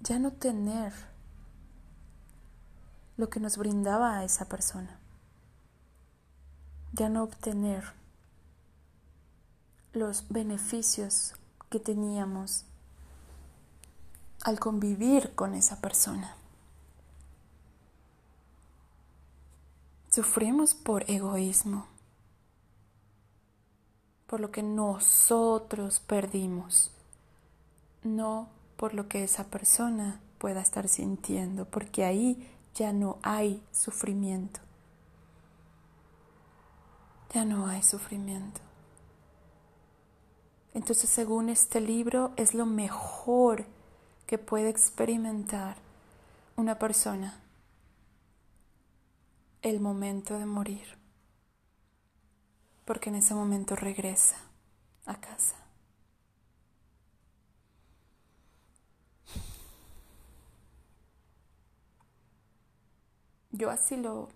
Ya 0.00 0.20
no 0.20 0.30
tener 0.30 0.92
lo 3.16 3.28
que 3.28 3.40
nos 3.40 3.56
brindaba 3.56 4.18
a 4.18 4.24
esa 4.24 4.44
persona. 4.44 5.01
Ya 6.92 7.08
no 7.08 7.22
obtener 7.22 7.92
los 9.92 10.28
beneficios 10.28 11.34
que 11.70 11.80
teníamos 11.80 12.64
al 14.44 14.58
convivir 14.58 15.34
con 15.34 15.54
esa 15.54 15.80
persona. 15.80 16.36
Sufrimos 20.10 20.74
por 20.74 21.10
egoísmo, 21.10 21.86
por 24.26 24.40
lo 24.40 24.50
que 24.50 24.62
nosotros 24.62 26.00
perdimos, 26.00 26.90
no 28.02 28.48
por 28.76 28.94
lo 28.94 29.08
que 29.08 29.24
esa 29.24 29.44
persona 29.44 30.20
pueda 30.38 30.60
estar 30.60 30.88
sintiendo, 30.88 31.64
porque 31.64 32.04
ahí 32.04 32.50
ya 32.74 32.92
no 32.92 33.18
hay 33.22 33.62
sufrimiento. 33.72 34.60
Ya 37.32 37.44
no 37.44 37.66
hay 37.66 37.82
sufrimiento. 37.82 38.60
Entonces, 40.74 41.08
según 41.08 41.48
este 41.48 41.80
libro, 41.80 42.32
es 42.36 42.54
lo 42.54 42.66
mejor 42.66 43.66
que 44.26 44.38
puede 44.38 44.68
experimentar 44.68 45.76
una 46.56 46.78
persona 46.78 47.38
el 49.62 49.80
momento 49.80 50.38
de 50.38 50.46
morir, 50.46 50.98
porque 52.84 53.10
en 53.10 53.16
ese 53.16 53.34
momento 53.34 53.76
regresa 53.76 54.36
a 55.06 55.20
casa. 55.20 55.56
Yo 63.50 63.70
así 63.70 63.96
lo, 63.96 64.30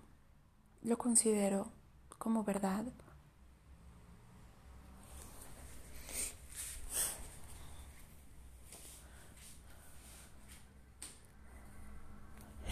lo 0.82 0.98
considero 0.98 1.75
como 2.26 2.42
verdad. 2.42 2.84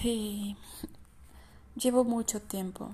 Y 0.02 0.56
llevo 1.76 2.02
mucho 2.02 2.42
tiempo 2.42 2.90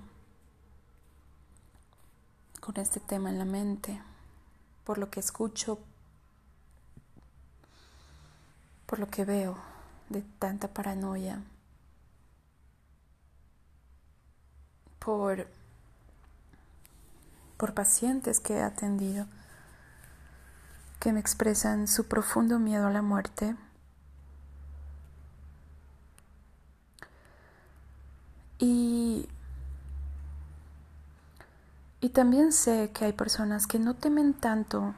con 2.60 2.76
este 2.76 3.00
tema 3.00 3.30
en 3.30 3.38
la 3.38 3.46
mente, 3.46 3.98
por 4.84 4.98
lo 4.98 5.08
que 5.08 5.20
escucho, 5.20 5.78
por 8.84 8.98
lo 8.98 9.08
que 9.08 9.24
veo 9.24 9.56
de 10.10 10.20
tanta 10.38 10.68
paranoia. 10.68 11.42
por, 15.00 15.48
por 17.60 17.74
pacientes 17.74 18.40
que 18.40 18.54
he 18.54 18.62
atendido 18.62 19.26
que 20.98 21.12
me 21.12 21.20
expresan 21.20 21.88
su 21.88 22.06
profundo 22.08 22.58
miedo 22.58 22.86
a 22.86 22.90
la 22.90 23.02
muerte. 23.02 23.54
Y, 28.58 29.28
y 32.00 32.08
también 32.08 32.52
sé 32.52 32.92
que 32.94 33.04
hay 33.04 33.12
personas 33.12 33.66
que 33.66 33.78
no 33.78 33.92
temen 33.92 34.32
tanto 34.32 34.94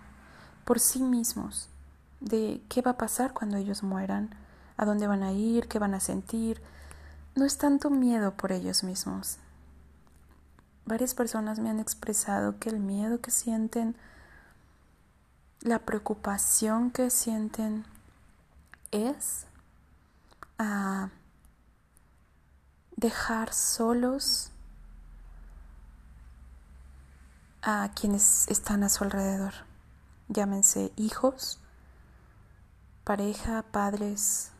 por 0.65 0.79
sí 0.79 1.03
mismos 1.03 1.69
de 2.21 2.63
qué 2.69 2.81
va 2.81 2.93
a 2.93 2.97
pasar 2.97 3.33
cuando 3.33 3.57
ellos 3.57 3.83
mueran, 3.83 4.37
a 4.77 4.85
dónde 4.85 5.09
van 5.09 5.25
a 5.25 5.33
ir, 5.33 5.67
qué 5.67 5.81
van 5.81 5.95
a 5.95 6.01
sentir. 6.01 6.63
No 7.35 7.45
es 7.45 7.59
tanto 7.59 7.91
miedo 7.91 8.37
por 8.37 8.53
ellos 8.53 8.85
mismos, 8.85 9.39
Varias 10.85 11.14
personas 11.14 11.59
me 11.59 11.70
han 11.70 11.80
expresado 11.80 12.59
que 12.59 12.68
el 12.68 12.78
miedo 12.78 13.20
que 13.20 13.30
sienten, 13.30 13.97
la 15.61 15.78
preocupación 15.80 16.91
que 16.91 17.11
sienten 17.11 17.85
es 18.91 19.47
a 20.59 21.11
dejar 22.97 23.53
solos 23.53 24.53
a 27.62 27.91
quienes 27.95 28.47
están 28.49 28.85
a 28.85 28.89
su 28.89 29.05
alrededor. 29.05 29.53
Llámense 30.28 30.93
hijos, 30.97 31.61
pareja, 33.05 33.62
padres, 33.70 34.52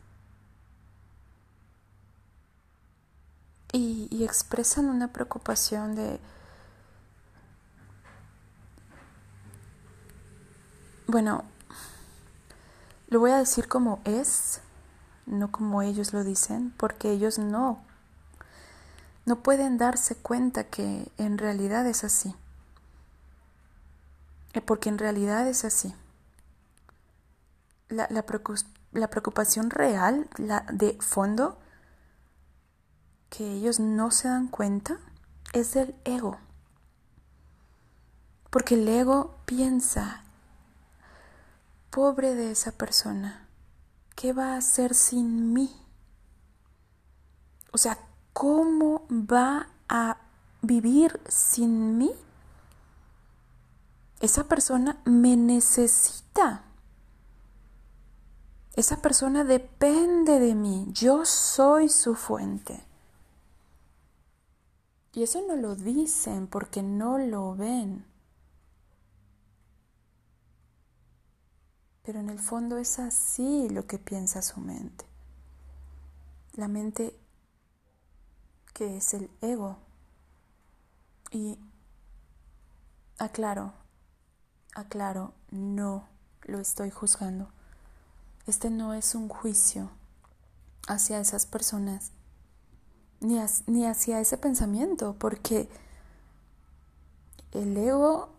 y, 3.73 4.23
expresan 4.23 4.85
una 4.85 5.11
preocupación 5.11 5.95
de, 5.95 6.19
bueno, 11.07 11.43
lo 13.07 13.19
voy 13.19 13.31
a 13.31 13.37
decir 13.37 13.67
como 13.67 13.99
es, 14.05 14.61
no 15.25 15.51
como 15.51 15.81
ellos 15.81 16.13
lo 16.13 16.23
dicen, 16.23 16.71
porque 16.77 17.11
ellos 17.11 17.39
no, 17.39 17.81
no 19.25 19.37
pueden 19.37 19.79
darse 19.79 20.15
cuenta 20.15 20.65
que 20.65 21.11
en 21.17 21.39
realidad 21.39 21.87
es 21.87 22.03
así. 22.03 22.35
Eh, 24.53 24.61
porque 24.61 24.89
en 24.89 24.99
realidad 24.99 25.47
es 25.47 25.65
así. 25.65 25.95
La, 27.89 28.07
la, 28.11 28.23
la 28.91 29.09
preocupación 29.09 29.71
real, 29.71 30.29
la 30.37 30.63
de 30.71 30.95
fondo, 31.01 31.57
que 33.35 33.51
ellos 33.51 33.79
no 33.79 34.11
se 34.11 34.27
dan 34.27 34.47
cuenta 34.47 34.99
es 35.53 35.73
del 35.73 35.95
ego. 36.05 36.37
Porque 38.51 38.75
el 38.75 38.87
ego 38.87 39.39
piensa, 39.45 40.23
pobre 41.89 42.35
de 42.35 42.51
esa 42.51 42.73
persona, 42.73 43.47
¿qué 44.15 44.33
va 44.33 44.53
a 44.53 44.57
hacer 44.57 44.93
sin 44.93 45.51
mí? 45.51 45.75
O 47.71 47.79
sea, 47.79 47.97
¿cómo 48.33 49.07
va 49.09 49.67
a 49.89 50.17
vivir 50.61 51.19
sin 51.27 51.97
mí? 51.97 52.11
Esa 54.19 54.43
persona 54.43 55.01
me 55.05 55.35
necesita. 55.37 56.65
Esa 58.75 59.01
persona 59.01 59.43
depende 59.43 60.39
de 60.39 60.53
mí. 60.53 60.85
Yo 60.91 61.25
soy 61.25 61.89
su 61.89 62.13
fuente. 62.13 62.92
Y 65.13 65.23
eso 65.23 65.41
no 65.47 65.55
lo 65.55 65.75
dicen 65.75 66.47
porque 66.47 66.81
no 66.81 67.17
lo 67.17 67.55
ven. 67.55 68.05
Pero 72.03 72.19
en 72.19 72.29
el 72.29 72.39
fondo 72.39 72.77
es 72.77 72.99
así 72.99 73.69
lo 73.69 73.85
que 73.87 73.97
piensa 73.97 74.41
su 74.41 74.59
mente. 74.59 75.05
La 76.55 76.67
mente 76.67 77.15
que 78.73 78.97
es 78.97 79.13
el 79.13 79.29
ego. 79.41 79.77
Y 81.31 81.57
aclaro, 83.17 83.73
aclaro, 84.75 85.33
no 85.51 86.07
lo 86.43 86.59
estoy 86.59 86.91
juzgando. 86.91 87.49
Este 88.45 88.69
no 88.69 88.93
es 88.93 89.15
un 89.15 89.29
juicio 89.29 89.89
hacia 90.87 91.19
esas 91.19 91.45
personas, 91.45 92.11
ni, 93.23 93.39
ni 93.67 93.85
hacia 93.85 94.19
ese 94.19 94.37
pensamiento, 94.37 95.15
porque 95.17 95.69
el 97.51 97.75
ego 97.77 98.29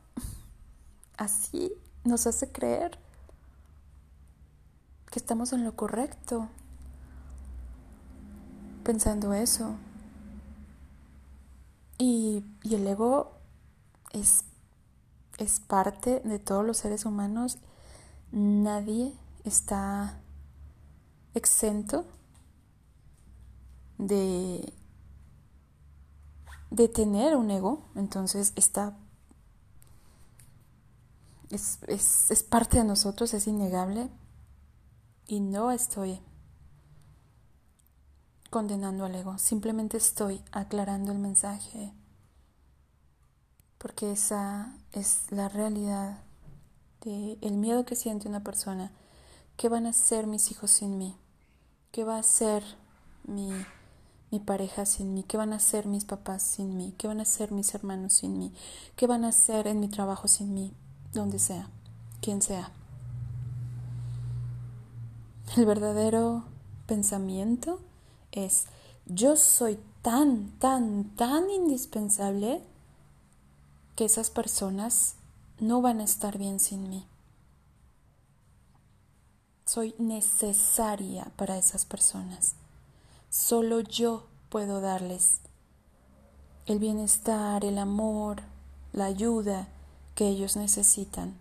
así 1.16 1.72
nos 2.05 2.26
hace 2.26 2.51
creer 2.51 2.99
que 5.11 5.18
estamos 5.18 5.53
en 5.53 5.64
lo 5.64 5.76
correcto, 5.76 6.49
pensando 8.82 9.32
eso. 9.32 9.76
Y, 11.99 12.45
y 12.62 12.74
el 12.74 12.87
ego 12.87 13.32
es, 14.11 14.45
es 15.39 15.61
parte 15.61 16.20
de 16.20 16.39
todos 16.39 16.64
los 16.64 16.78
seres 16.78 17.05
humanos. 17.05 17.59
Nadie 18.32 19.12
está 19.45 20.18
exento 21.35 22.05
de, 23.99 24.72
de 26.70 26.88
tener 26.88 27.36
un 27.36 27.51
ego, 27.51 27.88
entonces 27.95 28.53
está 28.57 28.97
es, 31.51 31.78
es, 31.86 32.30
es, 32.30 32.42
parte 32.42 32.78
de 32.78 32.84
nosotros, 32.84 33.32
es 33.34 33.47
innegable 33.47 34.09
y 35.26 35.40
no 35.40 35.70
estoy 35.70 36.20
condenando 38.51 39.05
al 39.05 39.14
ego, 39.14 39.38
simplemente 39.38 39.97
estoy 39.97 40.42
aclarando 40.53 41.12
el 41.12 41.18
mensaje 41.18 41.95
porque 43.84 44.12
esa 44.12 44.72
es 44.92 45.30
la 45.30 45.51
realidad 45.51 46.22
de 47.03 47.36
el 47.42 47.59
miedo 47.59 47.84
que 47.84 47.97
siente 47.97 48.26
una 48.26 48.42
persona. 48.42 48.90
¿Qué 49.59 49.68
van 49.68 49.84
a 49.84 49.90
hacer 49.90 50.26
mis 50.26 50.51
hijos 50.51 50.70
sin 50.70 50.97
mí? 50.97 51.18
¿Qué 51.92 52.03
va 52.03 52.16
a 52.16 52.20
hacer 52.20 52.64
mi 53.24 53.51
mi 54.35 54.41
pareja 54.41 54.85
sin 54.85 55.14
mí? 55.14 55.22
¿Qué 55.22 55.37
van 55.37 55.53
a 55.53 55.57
hacer 55.57 55.87
mis 55.87 56.05
papás 56.05 56.43
sin 56.43 56.76
mí? 56.76 56.93
¿Qué 56.99 57.07
van 57.07 57.20
a 57.20 57.22
hacer 57.22 57.53
mis 57.53 57.72
hermanos 57.72 58.14
sin 58.14 58.37
mí? 58.37 58.53
¿Qué 58.97 59.07
van 59.07 59.24
a 59.24 59.28
hacer 59.28 59.68
en 59.68 59.78
mi 59.78 59.87
trabajo 59.87 60.26
sin 60.26 60.53
mí? 60.53 60.72
Donde 61.12 61.39
sea, 61.39 61.68
quien 62.20 62.43
sea. 62.43 62.72
El 65.57 65.66
verdadero 65.66 66.43
pensamiento 66.87 67.78
es, 68.32 68.64
yo 69.07 69.37
soy 69.37 69.78
tan, 70.03 70.51
tan, 70.59 71.14
tan 71.14 71.49
indispensable 71.49 72.61
que 73.95 74.07
esas 74.07 74.30
personas 74.30 75.14
no 75.61 75.80
van 75.80 76.01
a 76.01 76.05
estar 76.05 76.39
bien 76.39 76.59
sin 76.59 76.91
mí. 76.91 77.07
Soy 79.64 79.95
necesaria 79.99 81.30
para 81.37 81.57
esas 81.57 81.85
personas. 81.85 82.57
Solo 83.35 83.80
yo 83.80 84.28
puedo 84.49 84.80
darles 84.80 85.41
el 86.66 86.78
bienestar, 86.78 87.64
el 87.64 87.78
amor, 87.78 88.43
la 88.93 89.07
ayuda 89.07 89.66
que 90.14 90.28
ellos 90.28 90.57
necesitan. 90.57 91.37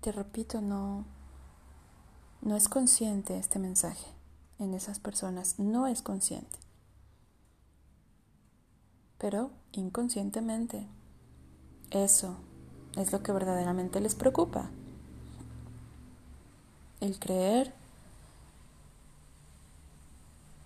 Te 0.00 0.12
repito, 0.12 0.62
no, 0.62 1.04
no 2.40 2.56
es 2.56 2.70
consciente 2.70 3.36
este 3.36 3.58
mensaje 3.58 4.06
en 4.58 4.72
esas 4.72 4.98
personas, 4.98 5.58
no 5.58 5.86
es 5.86 6.00
consciente. 6.00 6.58
Pero 9.18 9.50
inconscientemente, 9.72 10.88
eso 11.90 12.38
es 12.96 13.12
lo 13.12 13.22
que 13.22 13.32
verdaderamente 13.32 14.00
les 14.00 14.14
preocupa 14.14 14.70
el 17.00 17.18
creer 17.18 17.74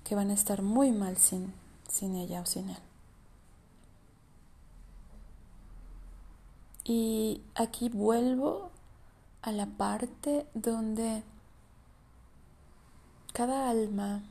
que 0.05 0.15
van 0.15 0.31
a 0.31 0.35
estar 0.35 0.63
muy 0.63 0.91
mal 0.91 1.17
sin, 1.17 1.53
sin 1.89 2.17
ella 2.17 2.41
o 2.41 2.47
sin 2.47 2.71
él. 2.71 2.83
Y 6.85 7.43
aquí 7.55 7.89
vuelvo 7.89 8.71
a 9.43 9.53
la 9.53 9.67
parte 9.67 10.47
donde 10.55 11.23
cada 13.33 13.71
alma 13.71 14.23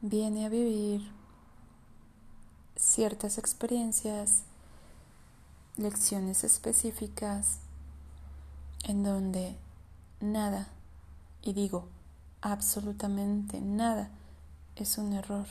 viene 0.00 0.46
a 0.46 0.48
vivir 0.48 1.02
ciertas 2.76 3.36
experiencias, 3.36 4.44
lecciones 5.76 6.44
específicas, 6.44 7.58
en 8.84 9.02
donde 9.02 9.56
nada, 10.20 10.68
y 11.42 11.52
digo 11.52 11.88
absolutamente 12.42 13.60
nada, 13.60 14.10
es 14.76 14.98
un 14.98 15.12
error. 15.12 15.46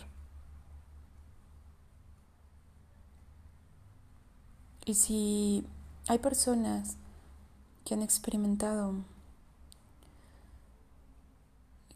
Y 4.85 4.95
si 4.95 5.65
hay 6.07 6.17
personas 6.17 6.95
que 7.85 7.93
han 7.93 8.01
experimentado 8.01 8.93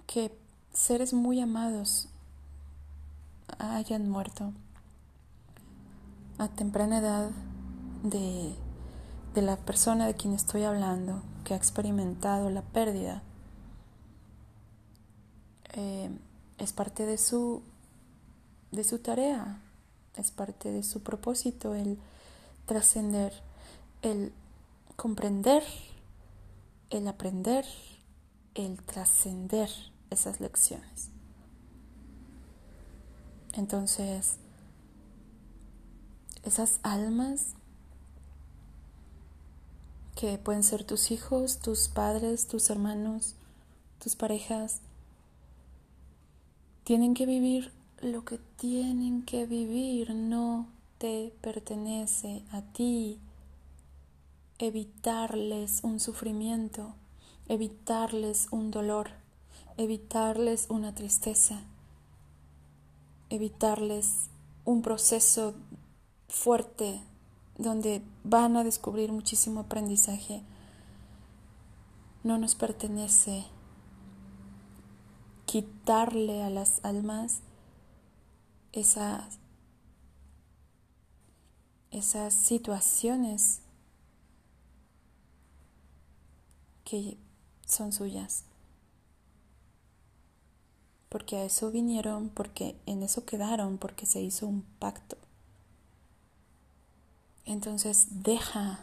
que 0.05 0.37
seres 0.73 1.13
muy 1.13 1.39
amados 1.39 2.07
hayan 3.57 4.09
muerto 4.09 4.53
a 6.37 6.47
temprana 6.49 6.99
edad 6.99 7.31
de, 8.03 8.53
de 9.33 9.41
la 9.41 9.57
persona 9.57 10.05
de 10.05 10.13
quien 10.13 10.33
estoy 10.33 10.63
hablando, 10.63 11.23
que 11.43 11.53
ha 11.53 11.57
experimentado 11.57 12.49
la 12.49 12.61
pérdida, 12.61 13.21
eh, 15.73 16.09
es 16.57 16.73
parte 16.73 17.05
de 17.05 17.17
su, 17.17 17.61
de 18.71 18.83
su 18.83 18.99
tarea, 18.99 19.59
es 20.15 20.31
parte 20.31 20.71
de 20.71 20.83
su 20.83 21.01
propósito 21.01 21.75
el 21.75 21.97
trascender, 22.65 23.33
el 24.01 24.31
comprender, 24.95 25.63
el 26.89 27.07
aprender, 27.07 27.65
el 28.55 28.81
trascender 28.83 29.69
esas 30.09 30.39
lecciones. 30.39 31.09
Entonces, 33.53 34.37
esas 36.43 36.79
almas 36.83 37.55
que 40.15 40.37
pueden 40.37 40.63
ser 40.63 40.83
tus 40.83 41.11
hijos, 41.11 41.59
tus 41.59 41.87
padres, 41.87 42.47
tus 42.47 42.69
hermanos, 42.69 43.35
tus 43.99 44.15
parejas, 44.15 44.81
tienen 46.83 47.13
que 47.13 47.25
vivir 47.25 47.71
lo 48.01 48.25
que 48.25 48.37
tienen 48.57 49.23
que 49.23 49.45
vivir, 49.45 50.13
no 50.13 50.67
te 50.97 51.33
pertenece 51.41 52.43
a 52.51 52.61
ti. 52.61 53.19
Evitarles 54.59 55.79
un 55.83 55.99
sufrimiento, 55.99 56.95
evitarles 57.47 58.47
un 58.51 58.71
dolor, 58.71 59.11
evitarles 59.77 60.67
una 60.69 60.93
tristeza, 60.93 61.61
evitarles 63.29 64.29
un 64.65 64.81
proceso 64.81 65.55
fuerte 66.27 67.01
donde 67.57 68.01
van 68.23 68.57
a 68.57 68.63
descubrir 68.63 69.11
muchísimo 69.11 69.61
aprendizaje, 69.61 70.43
no 72.23 72.37
nos 72.37 72.55
pertenece 72.55 73.45
quitarle 75.45 76.43
a 76.43 76.49
las 76.49 76.83
almas 76.83 77.41
esas, 78.71 79.37
esas 81.91 82.33
situaciones 82.33 83.61
que 86.83 87.17
son 87.65 87.91
suyas. 87.91 88.45
Porque 91.09 91.37
a 91.37 91.45
eso 91.45 91.69
vinieron, 91.69 92.29
porque 92.29 92.75
en 92.87 93.03
eso 93.03 93.25
quedaron, 93.25 93.77
porque 93.77 94.07
se 94.07 94.21
hizo 94.21 94.47
un 94.47 94.63
pacto. 94.79 95.17
Entonces 97.45 98.07
deja 98.23 98.79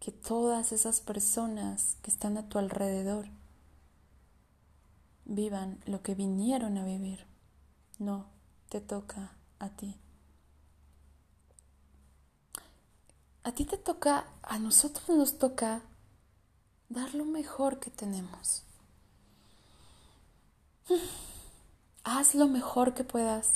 que 0.00 0.12
todas 0.12 0.72
esas 0.72 1.00
personas 1.00 1.96
que 2.02 2.10
están 2.10 2.36
a 2.36 2.48
tu 2.48 2.58
alrededor 2.58 3.26
vivan 5.24 5.80
lo 5.86 6.02
que 6.02 6.14
vinieron 6.14 6.78
a 6.78 6.84
vivir. 6.84 7.26
No, 7.98 8.26
te 8.68 8.80
toca 8.80 9.32
a 9.58 9.70
ti. 9.70 9.98
A 13.44 13.52
ti 13.52 13.64
te 13.64 13.76
toca, 13.76 14.26
a 14.42 14.58
nosotros 14.58 15.08
nos 15.10 15.38
toca 15.38 15.82
dar 16.88 17.14
lo 17.14 17.24
mejor 17.24 17.78
que 17.78 17.90
tenemos. 17.90 18.62
Haz 22.04 22.34
lo 22.34 22.48
mejor 22.48 22.94
que 22.94 23.04
puedas. 23.04 23.52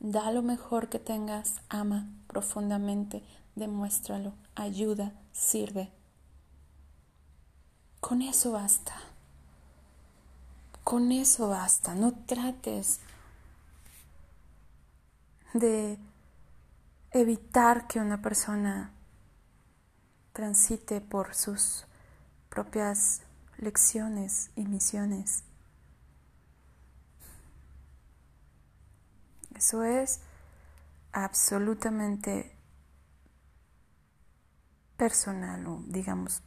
Da 0.00 0.30
lo 0.30 0.42
mejor 0.42 0.88
que 0.88 0.98
tengas. 0.98 1.60
Ama 1.68 2.08
profundamente. 2.26 3.22
Demuéstralo. 3.56 4.32
Ayuda. 4.54 5.12
Sirve. 5.32 5.90
Con 8.00 8.22
eso 8.22 8.52
basta. 8.52 8.94
Con 10.84 11.12
eso 11.12 11.48
basta. 11.48 11.94
No 11.94 12.12
trates 12.12 13.00
de 15.52 15.98
evitar 17.10 17.86
que 17.86 18.00
una 18.00 18.22
persona 18.22 18.92
transite 20.32 21.00
por 21.00 21.34
sus 21.34 21.84
propias 22.48 23.22
lecciones 23.56 24.50
y 24.54 24.64
misiones. 24.66 25.42
Eso 29.58 29.82
es 29.82 30.20
absolutamente 31.10 32.56
personal 34.96 35.66
o 35.66 35.82
digamos 35.88 36.42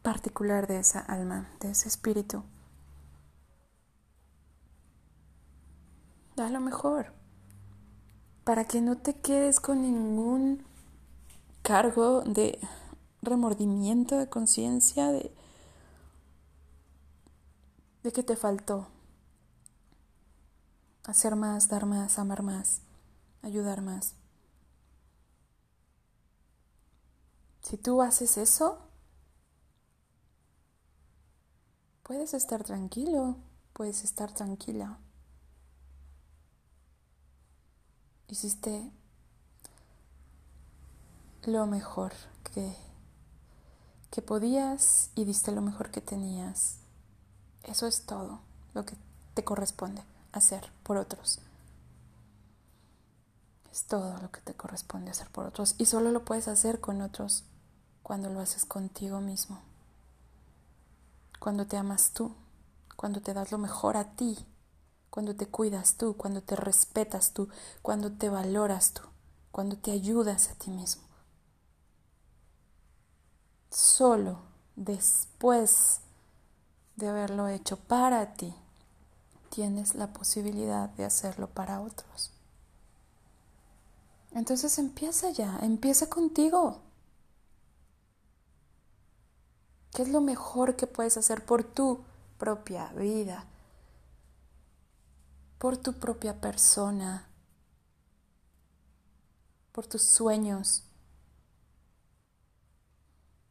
particular 0.00 0.66
de 0.66 0.78
esa 0.78 1.00
alma, 1.00 1.50
de 1.60 1.72
ese 1.72 1.88
espíritu. 1.88 2.42
Da 6.36 6.48
lo 6.48 6.60
mejor 6.60 7.12
para 8.44 8.64
que 8.64 8.80
no 8.80 8.96
te 8.96 9.12
quedes 9.12 9.60
con 9.60 9.82
ningún 9.82 10.64
cargo 11.60 12.22
de 12.22 12.58
remordimiento, 13.20 14.16
de 14.16 14.30
conciencia, 14.30 15.12
de, 15.12 15.34
de 18.02 18.10
que 18.10 18.22
te 18.22 18.36
faltó 18.36 18.88
hacer 21.08 21.36
más, 21.36 21.68
dar 21.68 21.86
más, 21.86 22.18
amar 22.18 22.42
más, 22.42 22.82
ayudar 23.42 23.80
más. 23.80 24.12
Si 27.62 27.78
tú 27.78 28.02
haces 28.02 28.36
eso, 28.36 28.78
puedes 32.02 32.34
estar 32.34 32.62
tranquilo, 32.62 33.36
puedes 33.72 34.04
estar 34.04 34.32
tranquila. 34.32 34.98
Hiciste 38.28 38.92
lo 41.44 41.66
mejor 41.66 42.12
que, 42.52 42.76
que 44.10 44.20
podías 44.20 45.10
y 45.14 45.24
diste 45.24 45.52
lo 45.52 45.62
mejor 45.62 45.90
que 45.90 46.02
tenías. 46.02 46.80
Eso 47.62 47.86
es 47.86 48.04
todo 48.04 48.40
lo 48.74 48.84
que 48.84 48.94
te 49.32 49.42
corresponde 49.42 50.04
hacer 50.32 50.70
por 50.82 50.96
otros. 50.96 51.40
Es 53.72 53.84
todo 53.84 54.18
lo 54.18 54.30
que 54.30 54.40
te 54.40 54.54
corresponde 54.54 55.10
hacer 55.10 55.30
por 55.30 55.46
otros 55.46 55.74
y 55.78 55.86
solo 55.86 56.10
lo 56.10 56.24
puedes 56.24 56.48
hacer 56.48 56.80
con 56.80 57.00
otros 57.02 57.44
cuando 58.02 58.30
lo 58.30 58.40
haces 58.40 58.64
contigo 58.64 59.20
mismo. 59.20 59.60
Cuando 61.38 61.66
te 61.66 61.76
amas 61.76 62.12
tú, 62.12 62.34
cuando 62.96 63.20
te 63.20 63.34
das 63.34 63.52
lo 63.52 63.58
mejor 63.58 63.96
a 63.96 64.16
ti, 64.16 64.44
cuando 65.10 65.36
te 65.36 65.46
cuidas 65.46 65.94
tú, 65.94 66.16
cuando 66.16 66.42
te 66.42 66.56
respetas 66.56 67.32
tú, 67.32 67.48
cuando 67.82 68.12
te 68.12 68.28
valoras 68.28 68.92
tú, 68.92 69.02
cuando 69.52 69.76
te 69.76 69.92
ayudas 69.92 70.50
a 70.50 70.54
ti 70.54 70.70
mismo. 70.70 71.02
Solo 73.70 74.40
después 74.74 76.00
de 76.96 77.08
haberlo 77.08 77.48
hecho 77.48 77.76
para 77.76 78.34
ti, 78.34 78.54
tienes 79.50 79.94
la 79.94 80.12
posibilidad 80.12 80.88
de 80.90 81.04
hacerlo 81.04 81.48
para 81.48 81.80
otros. 81.80 82.32
Entonces 84.32 84.78
empieza 84.78 85.30
ya, 85.30 85.58
empieza 85.62 86.08
contigo. 86.08 86.82
¿Qué 89.92 90.02
es 90.02 90.08
lo 90.10 90.20
mejor 90.20 90.76
que 90.76 90.86
puedes 90.86 91.16
hacer 91.16 91.44
por 91.44 91.64
tu 91.64 92.04
propia 92.38 92.92
vida? 92.92 93.46
Por 95.58 95.76
tu 95.76 95.94
propia 95.94 96.40
persona, 96.40 97.26
por 99.72 99.86
tus 99.86 100.02
sueños, 100.02 100.84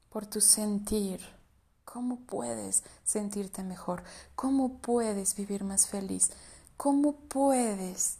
por 0.10 0.26
tu 0.26 0.40
sentir. 0.40 1.37
¿Cómo 1.98 2.20
puedes 2.20 2.84
sentirte 3.04 3.64
mejor? 3.64 4.04
¿Cómo 4.36 4.78
puedes 4.78 5.36
vivir 5.36 5.64
más 5.64 5.88
feliz? 5.88 6.30
¿Cómo 6.78 7.14
puedes 7.14 8.20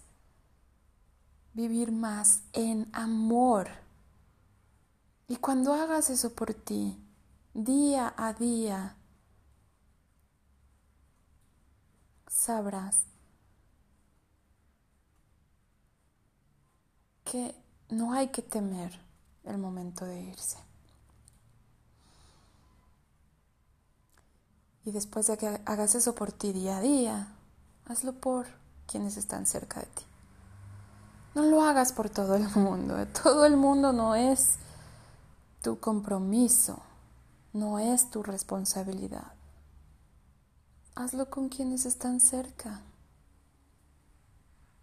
vivir 1.54 1.92
más 1.92 2.42
en 2.54 2.90
amor? 2.92 3.70
Y 5.28 5.36
cuando 5.36 5.76
hagas 5.76 6.10
eso 6.10 6.34
por 6.34 6.56
ti, 6.56 6.98
día 7.54 8.16
a 8.18 8.34
día, 8.34 8.96
sabrás 12.28 13.04
que 17.26 17.54
no 17.90 18.12
hay 18.14 18.30
que 18.30 18.42
temer 18.42 19.00
el 19.44 19.60
momento 19.60 20.04
de 20.04 20.20
irse. 20.20 20.67
Y 24.88 24.92
después 24.92 25.28
de 25.28 25.38
que 25.38 25.48
hagas 25.66 25.96
eso 25.96 26.16
por 26.16 26.32
ti 26.32 26.54
día 26.54 26.78
a 26.78 26.80
día, 26.80 27.28
hazlo 27.88 28.14
por 28.14 28.48
quienes 28.90 29.18
están 29.18 29.46
cerca 29.46 29.82
de 29.82 29.86
ti. 29.88 30.04
No 31.36 31.44
lo 31.44 31.62
hagas 31.62 31.92
por 31.92 32.10
todo 32.10 32.36
el 32.36 32.48
mundo. 32.56 32.96
Todo 33.22 33.46
el 33.46 33.58
mundo 33.58 33.92
no 33.92 34.16
es 34.16 34.56
tu 35.62 35.78
compromiso, 35.82 36.82
no 37.52 37.80
es 37.80 38.10
tu 38.10 38.24
responsabilidad. 38.24 39.34
Hazlo 40.96 41.30
con 41.30 41.50
quienes 41.50 41.86
están 41.86 42.22
cerca. 42.22 42.80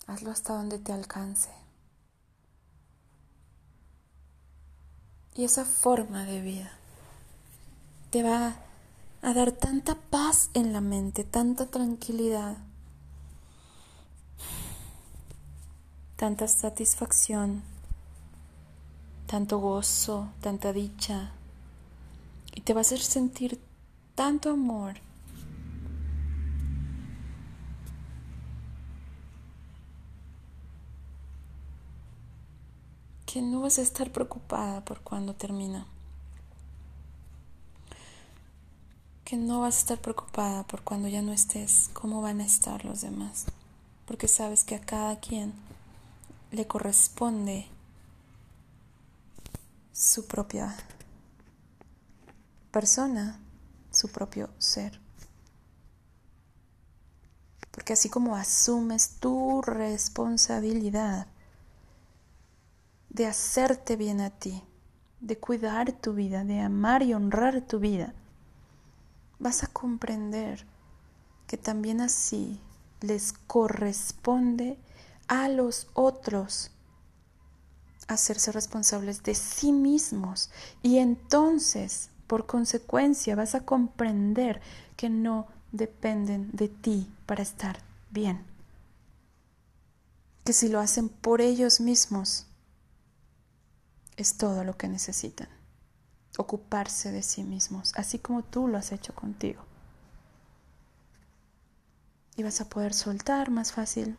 Hazlo 0.06 0.30
hasta 0.30 0.52
donde 0.52 0.78
te 0.78 0.92
alcance. 0.92 1.48
Y 5.34 5.44
esa 5.44 5.64
forma 5.64 6.26
de 6.26 6.42
vida 6.42 6.72
te 8.10 8.22
va 8.22 8.54
a 9.24 9.32
dar 9.32 9.52
tanta 9.52 9.94
paz 9.94 10.50
en 10.52 10.74
la 10.74 10.82
mente, 10.82 11.24
tanta 11.24 11.64
tranquilidad, 11.64 12.58
tanta 16.16 16.46
satisfacción, 16.46 17.62
tanto 19.26 19.60
gozo, 19.60 20.28
tanta 20.42 20.74
dicha, 20.74 21.32
y 22.54 22.60
te 22.60 22.74
va 22.74 22.80
a 22.80 22.82
hacer 22.82 23.00
sentir 23.00 23.58
tanto 24.14 24.50
amor. 24.50 24.96
que 33.24 33.42
no 33.42 33.62
vas 33.62 33.78
a 33.78 33.82
estar 33.82 34.12
preocupada 34.12 34.84
por 34.84 35.00
cuando 35.00 35.34
termina. 35.34 35.88
Que 39.24 39.36
no 39.38 39.62
vas 39.62 39.76
a 39.76 39.78
estar 39.78 40.00
preocupada 40.00 40.64
por 40.64 40.82
cuando 40.82 41.08
ya 41.08 41.22
no 41.22 41.32
estés, 41.32 41.88
cómo 41.94 42.20
van 42.20 42.40
a 42.40 42.44
estar 42.44 42.84
los 42.84 43.00
demás, 43.00 43.46
porque 44.06 44.28
sabes 44.28 44.64
que 44.64 44.74
a 44.74 44.80
cada 44.80 45.18
quien 45.18 45.54
le 46.50 46.66
corresponde 46.66 47.66
su 49.92 50.26
propia 50.26 50.76
persona, 52.70 53.40
su 53.90 54.10
propio 54.10 54.50
ser. 54.58 55.00
Porque 57.70 57.94
así 57.94 58.10
como 58.10 58.36
asumes 58.36 59.16
tu 59.20 59.62
responsabilidad 59.62 61.28
de 63.08 63.26
hacerte 63.26 63.96
bien 63.96 64.20
a 64.20 64.30
ti, 64.30 64.62
de 65.20 65.38
cuidar 65.38 65.92
tu 65.92 66.12
vida, 66.12 66.44
de 66.44 66.60
amar 66.60 67.02
y 67.02 67.14
honrar 67.14 67.62
tu 67.62 67.78
vida, 67.78 68.12
vas 69.38 69.62
a 69.62 69.68
comprender 69.68 70.66
que 71.46 71.56
también 71.56 72.00
así 72.00 72.60
les 73.00 73.32
corresponde 73.32 74.78
a 75.28 75.48
los 75.48 75.88
otros 75.94 76.70
hacerse 78.08 78.52
responsables 78.52 79.22
de 79.22 79.34
sí 79.34 79.72
mismos 79.72 80.50
y 80.82 80.98
entonces 80.98 82.10
por 82.26 82.46
consecuencia 82.46 83.36
vas 83.36 83.54
a 83.54 83.64
comprender 83.64 84.60
que 84.96 85.10
no 85.10 85.46
dependen 85.72 86.50
de 86.52 86.68
ti 86.68 87.12
para 87.26 87.42
estar 87.42 87.78
bien. 88.10 88.44
Que 90.44 90.52
si 90.52 90.68
lo 90.68 90.80
hacen 90.80 91.08
por 91.08 91.40
ellos 91.40 91.80
mismos, 91.80 92.46
es 94.16 94.36
todo 94.36 94.64
lo 94.64 94.76
que 94.76 94.88
necesitan. 94.88 95.48
Ocuparse 96.38 97.12
de 97.12 97.22
sí 97.22 97.44
mismos, 97.44 97.92
así 97.96 98.18
como 98.18 98.42
tú 98.42 98.68
lo 98.68 98.78
has 98.78 98.92
hecho 98.92 99.14
contigo. 99.14 99.62
Y 102.36 102.42
vas 102.42 102.60
a 102.60 102.68
poder 102.68 102.92
soltar 102.94 103.50
más 103.50 103.72
fácil. 103.72 104.16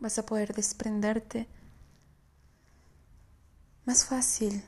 Vas 0.00 0.18
a 0.18 0.26
poder 0.26 0.54
desprenderte 0.54 1.46
más 3.84 4.04
fácil. 4.04 4.64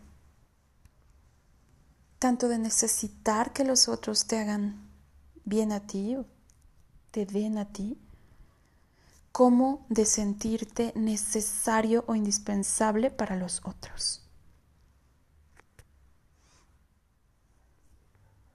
Tanto 2.19 2.49
de 2.49 2.59
necesitar 2.59 3.53
que 3.53 3.65
los 3.65 3.89
otros 3.89 4.27
te 4.27 4.39
hagan 4.39 4.91
bien 5.45 5.73
a 5.73 5.87
ti 5.87 6.17
te 7.15 7.27
den 7.27 7.59
a 7.59 7.67
ti, 7.67 7.97
como 9.31 9.87
de 9.89 10.05
sentirte 10.05 10.93
necesario 10.97 12.03
o 12.09 12.17
indispensable 12.17 13.09
para 13.09 13.37
los 13.37 13.61
otros. 13.65 14.24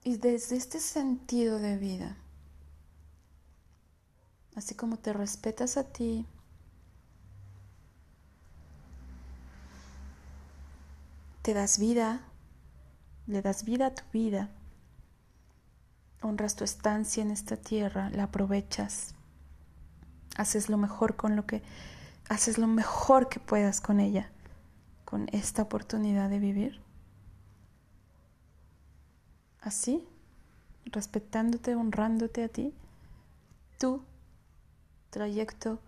Y 0.02 0.16
desde 0.16 0.56
este 0.56 0.80
sentido 0.80 1.58
de 1.58 1.76
vida, 1.76 2.16
así 4.56 4.74
como 4.74 4.96
te 4.96 5.12
respetas 5.12 5.76
a 5.76 5.84
ti, 5.84 6.26
te 11.42 11.52
das 11.52 11.78
vida, 11.78 12.22
le 13.26 13.42
das 13.42 13.64
vida 13.64 13.86
a 13.86 13.94
tu 13.94 14.02
vida, 14.12 14.50
honras 16.22 16.56
tu 16.56 16.64
estancia 16.64 17.22
en 17.22 17.30
esta 17.30 17.56
tierra, 17.56 18.08
la 18.10 18.24
aprovechas, 18.24 19.14
haces 20.36 20.70
lo 20.70 20.78
mejor 20.78 21.16
con 21.16 21.36
lo 21.36 21.46
que, 21.46 21.62
haces 22.28 22.56
lo 22.56 22.66
mejor 22.66 23.28
que 23.28 23.38
puedas 23.38 23.80
con 23.80 24.00
ella, 24.00 24.30
con 25.04 25.28
esta 25.32 25.62
oportunidad 25.62 26.30
de 26.30 26.38
vivir. 26.38 26.89
Así, 29.60 30.06
respetándote, 30.86 31.74
honrándote 31.74 32.44
a 32.44 32.48
ti, 32.48 32.74
tu 33.78 34.02
trayecto, 35.10 35.80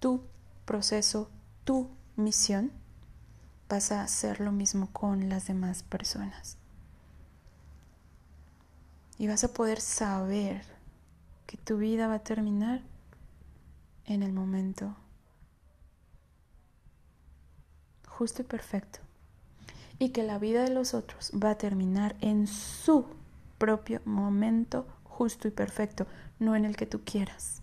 tu 0.00 0.22
proceso, 0.64 1.30
tu 1.64 1.88
misión 2.16 2.70
vas 3.68 3.92
a 3.92 4.02
hacer 4.02 4.40
lo 4.40 4.52
mismo 4.52 4.92
con 4.92 5.28
las 5.28 5.46
demás 5.46 5.82
personas. 5.82 6.56
Y 9.18 9.28
vas 9.28 9.44
a 9.44 9.52
poder 9.52 9.80
saber 9.80 10.62
que 11.46 11.56
tu 11.56 11.78
vida 11.78 12.06
va 12.06 12.14
a 12.14 12.18
terminar 12.22 12.82
en 14.04 14.22
el 14.22 14.32
momento 14.32 14.94
justo 18.06 18.42
y 18.42 18.44
perfecto. 18.44 19.05
Y 19.98 20.10
que 20.10 20.22
la 20.22 20.38
vida 20.38 20.62
de 20.62 20.70
los 20.70 20.94
otros 20.94 21.32
va 21.32 21.50
a 21.50 21.58
terminar 21.58 22.16
en 22.20 22.46
su 22.46 23.06
propio 23.58 24.00
momento 24.04 24.86
justo 25.04 25.48
y 25.48 25.50
perfecto, 25.50 26.06
no 26.38 26.54
en 26.54 26.64
el 26.64 26.76
que 26.76 26.86
tú 26.86 27.02
quieras, 27.04 27.62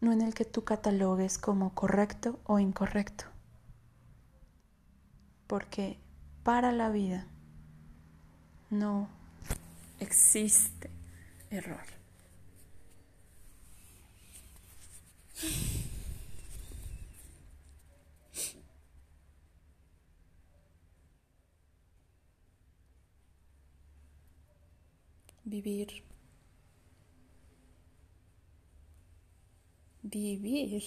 no 0.00 0.12
en 0.12 0.22
el 0.22 0.32
que 0.32 0.44
tú 0.44 0.64
catalogues 0.64 1.38
como 1.38 1.74
correcto 1.74 2.38
o 2.44 2.58
incorrecto 2.58 3.26
porque 5.48 5.98
para 6.44 6.70
la 6.70 6.90
vida 6.90 7.26
no 8.70 9.08
existe 9.98 10.90
error. 11.50 11.80
Vivir. 25.48 26.04
Vivir. 30.02 30.82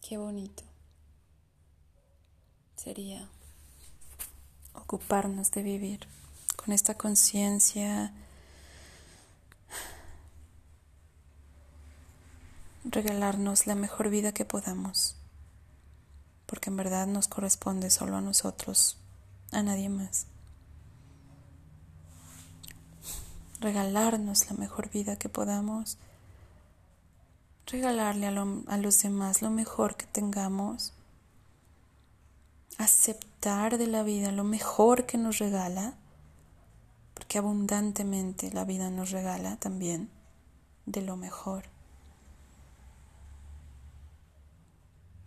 Qué 0.00 0.16
bonito 0.16 0.62
sería 2.76 3.28
ocuparnos 4.72 5.50
de 5.50 5.62
vivir 5.62 6.08
con 6.56 6.72
esta 6.72 6.94
conciencia, 6.94 8.10
regalarnos 12.84 13.66
la 13.66 13.74
mejor 13.74 14.08
vida 14.08 14.32
que 14.32 14.46
podamos, 14.46 15.16
porque 16.46 16.70
en 16.70 16.76
verdad 16.78 17.06
nos 17.06 17.28
corresponde 17.28 17.90
solo 17.90 18.16
a 18.16 18.22
nosotros, 18.22 18.96
a 19.52 19.62
nadie 19.62 19.90
más. 19.90 20.26
Regalarnos 23.60 24.50
la 24.50 24.56
mejor 24.56 24.90
vida 24.90 25.16
que 25.16 25.28
podamos, 25.28 25.98
regalarle 27.66 28.26
a, 28.26 28.30
a 28.30 28.76
los 28.76 29.02
demás 29.02 29.42
lo 29.42 29.50
mejor 29.50 29.96
que 29.96 30.06
tengamos 30.06 30.92
aceptar 32.78 33.78
de 33.78 33.86
la 33.86 34.02
vida 34.02 34.32
lo 34.32 34.44
mejor 34.44 35.06
que 35.06 35.18
nos 35.18 35.38
regala, 35.38 35.94
porque 37.14 37.38
abundantemente 37.38 38.52
la 38.52 38.64
vida 38.64 38.90
nos 38.90 39.10
regala 39.10 39.56
también 39.56 40.10
de 40.84 41.02
lo 41.02 41.16
mejor. 41.16 41.64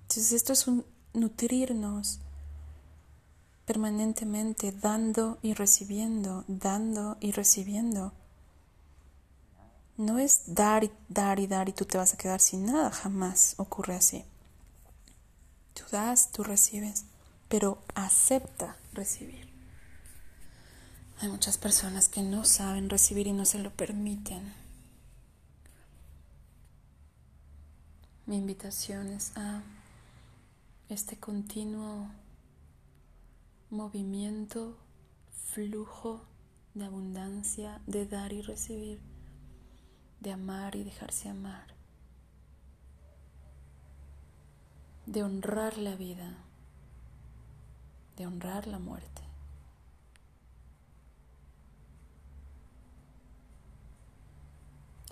Entonces 0.03 0.31
esto 0.31 0.53
es 0.53 0.67
un 0.67 0.85
nutrirnos 1.13 2.19
permanentemente, 3.65 4.71
dando 4.71 5.37
y 5.43 5.53
recibiendo, 5.53 6.43
dando 6.47 7.17
y 7.19 7.31
recibiendo. 7.31 8.13
No 9.99 10.17
es 10.17 10.55
dar 10.55 10.83
y 10.83 10.91
dar 11.09 11.39
y 11.39 11.45
dar 11.45 11.67
y 11.67 11.73
tú 11.73 11.83
te 11.83 11.99
vas 11.99 12.13
a 12.13 12.17
quedar 12.17 12.39
sin 12.39 12.65
nada, 12.65 12.89
jamás 12.89 13.53
ocurre 13.57 13.95
así. 13.95 14.23
Tú 15.75 15.83
das, 15.91 16.31
tú 16.31 16.43
recibes 16.43 17.05
pero 17.49 17.79
acepta 17.95 18.77
recibir. 18.93 19.49
Hay 21.19 21.27
muchas 21.27 21.57
personas 21.57 22.07
que 22.07 22.21
no 22.21 22.45
saben 22.45 22.89
recibir 22.89 23.27
y 23.27 23.33
no 23.33 23.43
se 23.43 23.59
lo 23.59 23.71
permiten. 23.71 24.53
Mi 28.25 28.37
invitación 28.37 29.07
es 29.07 29.35
a 29.35 29.63
este 30.87 31.17
continuo 31.17 32.07
movimiento, 33.71 34.77
flujo 35.51 36.21
de 36.75 36.85
abundancia, 36.85 37.81
de 37.87 38.05
dar 38.05 38.31
y 38.31 38.43
recibir, 38.43 39.01
de 40.19 40.31
amar 40.31 40.75
y 40.75 40.83
dejarse 40.83 41.29
amar, 41.29 41.73
de 45.05 45.23
honrar 45.23 45.77
la 45.77 45.95
vida 45.95 46.45
de 48.19 48.27
honrar 48.27 48.67
la 48.67 48.79
muerte. 48.79 49.21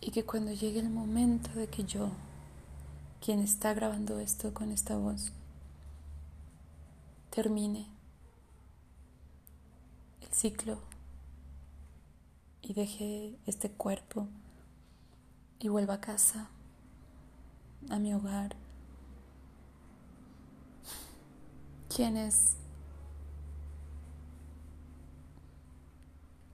Y 0.02 0.12
que 0.12 0.26
cuando 0.26 0.52
llegue 0.52 0.82
el 0.82 0.90
momento 0.90 1.50
de 1.54 1.68
que 1.68 1.86
yo, 1.86 2.12
quien 3.22 3.40
está 3.40 3.74
grabando 3.74 4.20
esto 4.20 4.54
con 4.54 4.72
esta 4.72 4.98
voz, 4.98 5.32
termine 7.30 7.88
el 10.22 10.34
ciclo 10.34 10.80
y 12.62 12.74
deje 12.74 13.38
este 13.46 13.72
cuerpo 13.72 14.28
y 15.60 15.70
vuelva 15.70 15.96
a 15.96 16.02
casa, 16.02 16.50
a 17.90 18.00
mi 18.00 18.14
hogar, 18.14 18.56
quienes 21.94 22.58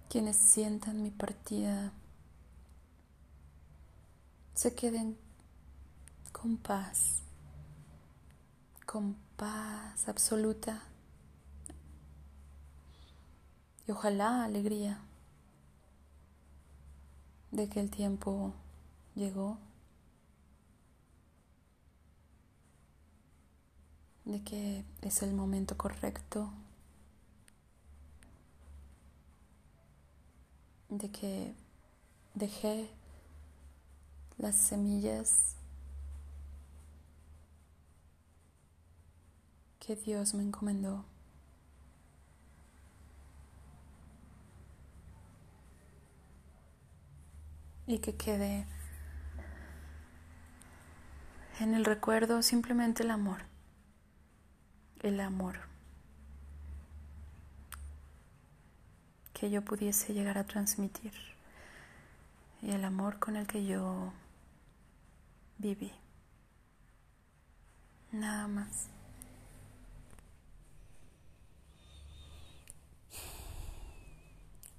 quienes 0.10 0.38
sientan 0.38 1.02
mi 1.02 1.10
partida 1.10 1.92
se 4.54 4.76
queden 4.76 5.18
con 6.32 6.58
paz, 6.58 7.24
con 8.86 9.16
paz 9.36 10.08
absoluta. 10.08 10.84
Y 13.88 13.92
ojalá 13.92 14.44
alegría 14.44 15.02
de 17.50 17.68
que 17.68 17.80
el 17.80 17.90
tiempo 17.90 18.54
llegó, 19.16 19.58
de 24.26 24.42
que 24.44 24.84
es 25.02 25.22
el 25.22 25.34
momento 25.34 25.78
correcto 25.78 26.52
de 31.00 31.10
que 31.10 31.54
dejé 32.36 32.90
las 34.38 34.56
semillas 34.56 35.56
que 39.80 39.96
Dios 39.96 40.34
me 40.34 40.44
encomendó. 40.44 41.04
Y 47.86 48.00
que 48.00 48.16
quede 48.16 48.66
en 51.60 51.74
el 51.76 51.86
recuerdo 51.86 52.42
simplemente 52.42 53.04
el 53.04 53.12
amor. 53.12 53.42
El 55.02 55.20
amor. 55.20 55.60
Que 59.34 59.50
yo 59.50 59.62
pudiese 59.64 60.14
llegar 60.14 60.38
a 60.38 60.46
transmitir. 60.46 61.14
Y 62.62 62.72
el 62.72 62.84
amor 62.86 63.20
con 63.20 63.36
el 63.36 63.46
que 63.46 63.66
yo 63.66 64.14
viví. 65.58 65.92
Nada 68.12 68.48
más. 68.48 68.90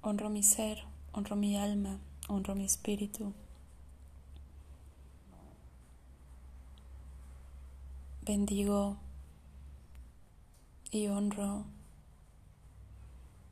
Honro 0.01 0.29
mi 0.29 0.43
ser, 0.43 0.83
honro 1.13 1.35
mi 1.35 1.57
alma, 1.57 1.97
honro 2.27 2.55
mi 2.55 2.65
espíritu. 2.65 3.33
Bendigo 8.25 8.97
y 10.89 11.05
honro 11.09 11.63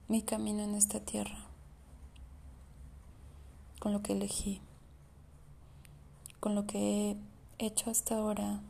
mi 0.08 0.24
camino 0.24 0.64
en 0.64 0.74
esta 0.74 1.00
tierra 1.00 1.38
con 3.78 3.94
lo 3.94 4.02
que 4.02 4.14
elegí, 4.14 4.62
con 6.40 6.56
lo 6.56 6.66
que 6.66 7.12
he 7.60 7.66
hecho 7.68 7.92
hasta 7.92 8.18
ahora, 8.18 8.62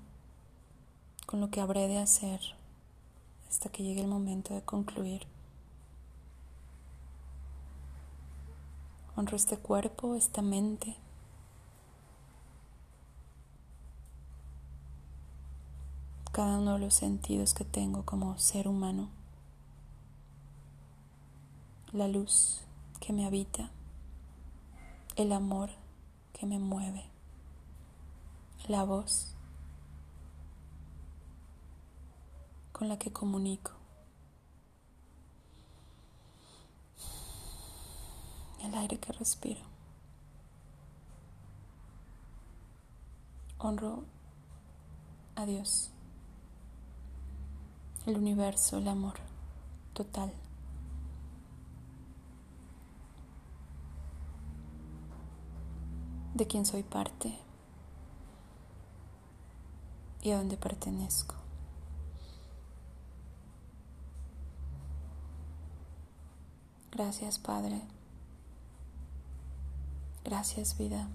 con 1.26 1.40
lo 1.40 1.50
que 1.50 1.62
habré 1.62 1.88
de 1.88 2.00
hacer 2.00 2.42
hasta 3.48 3.70
que 3.70 3.84
llegue 3.84 4.02
el 4.02 4.10
momento 4.10 4.54
de 4.54 4.62
concluir. 4.62 5.26
Honro 9.16 9.38
este 9.38 9.56
cuerpo, 9.56 10.16
esta 10.16 10.42
mente. 10.42 10.98
Cada 16.34 16.58
uno 16.58 16.74
de 16.74 16.80
los 16.80 16.94
sentidos 16.94 17.54
que 17.54 17.64
tengo 17.64 18.04
como 18.04 18.38
ser 18.38 18.68
humano. 18.68 19.08
La 21.94 22.10
luz 22.10 22.60
que 23.00 23.14
me 23.14 23.26
habita. 23.26 23.72
El 25.16 25.32
amor 25.32 25.70
que 26.34 26.46
me 26.46 26.60
mueve. 26.60 27.06
La 28.68 28.84
voz 28.84 29.36
con 32.74 32.90
la 32.90 33.00
que 33.00 33.14
comunico. 33.14 33.72
el 38.64 38.74
aire 38.76 38.98
que 38.98 39.12
respiro. 39.12 39.62
Honro 43.60 44.04
a 45.36 45.46
Dios, 45.46 45.92
el 48.06 48.18
universo, 48.18 48.78
el 48.78 48.88
amor 48.88 49.16
total. 49.94 50.32
de 56.34 56.48
quien 56.48 56.66
soy 56.66 56.84
parte 56.84 57.38
y 60.22 60.32
a 60.32 60.38
donde 60.38 60.58
pertenezco. 60.58 61.36
Gracias, 66.92 67.40
Padre. 67.40 67.82
Gracias 70.24 70.78
vida. 70.78 71.08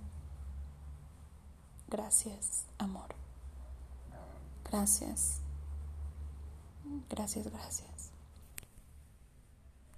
Gracias 1.88 2.66
amor. 2.78 3.14
Gracias. 4.70 5.40
Gracias, 7.08 7.46
gracias. 7.50 7.87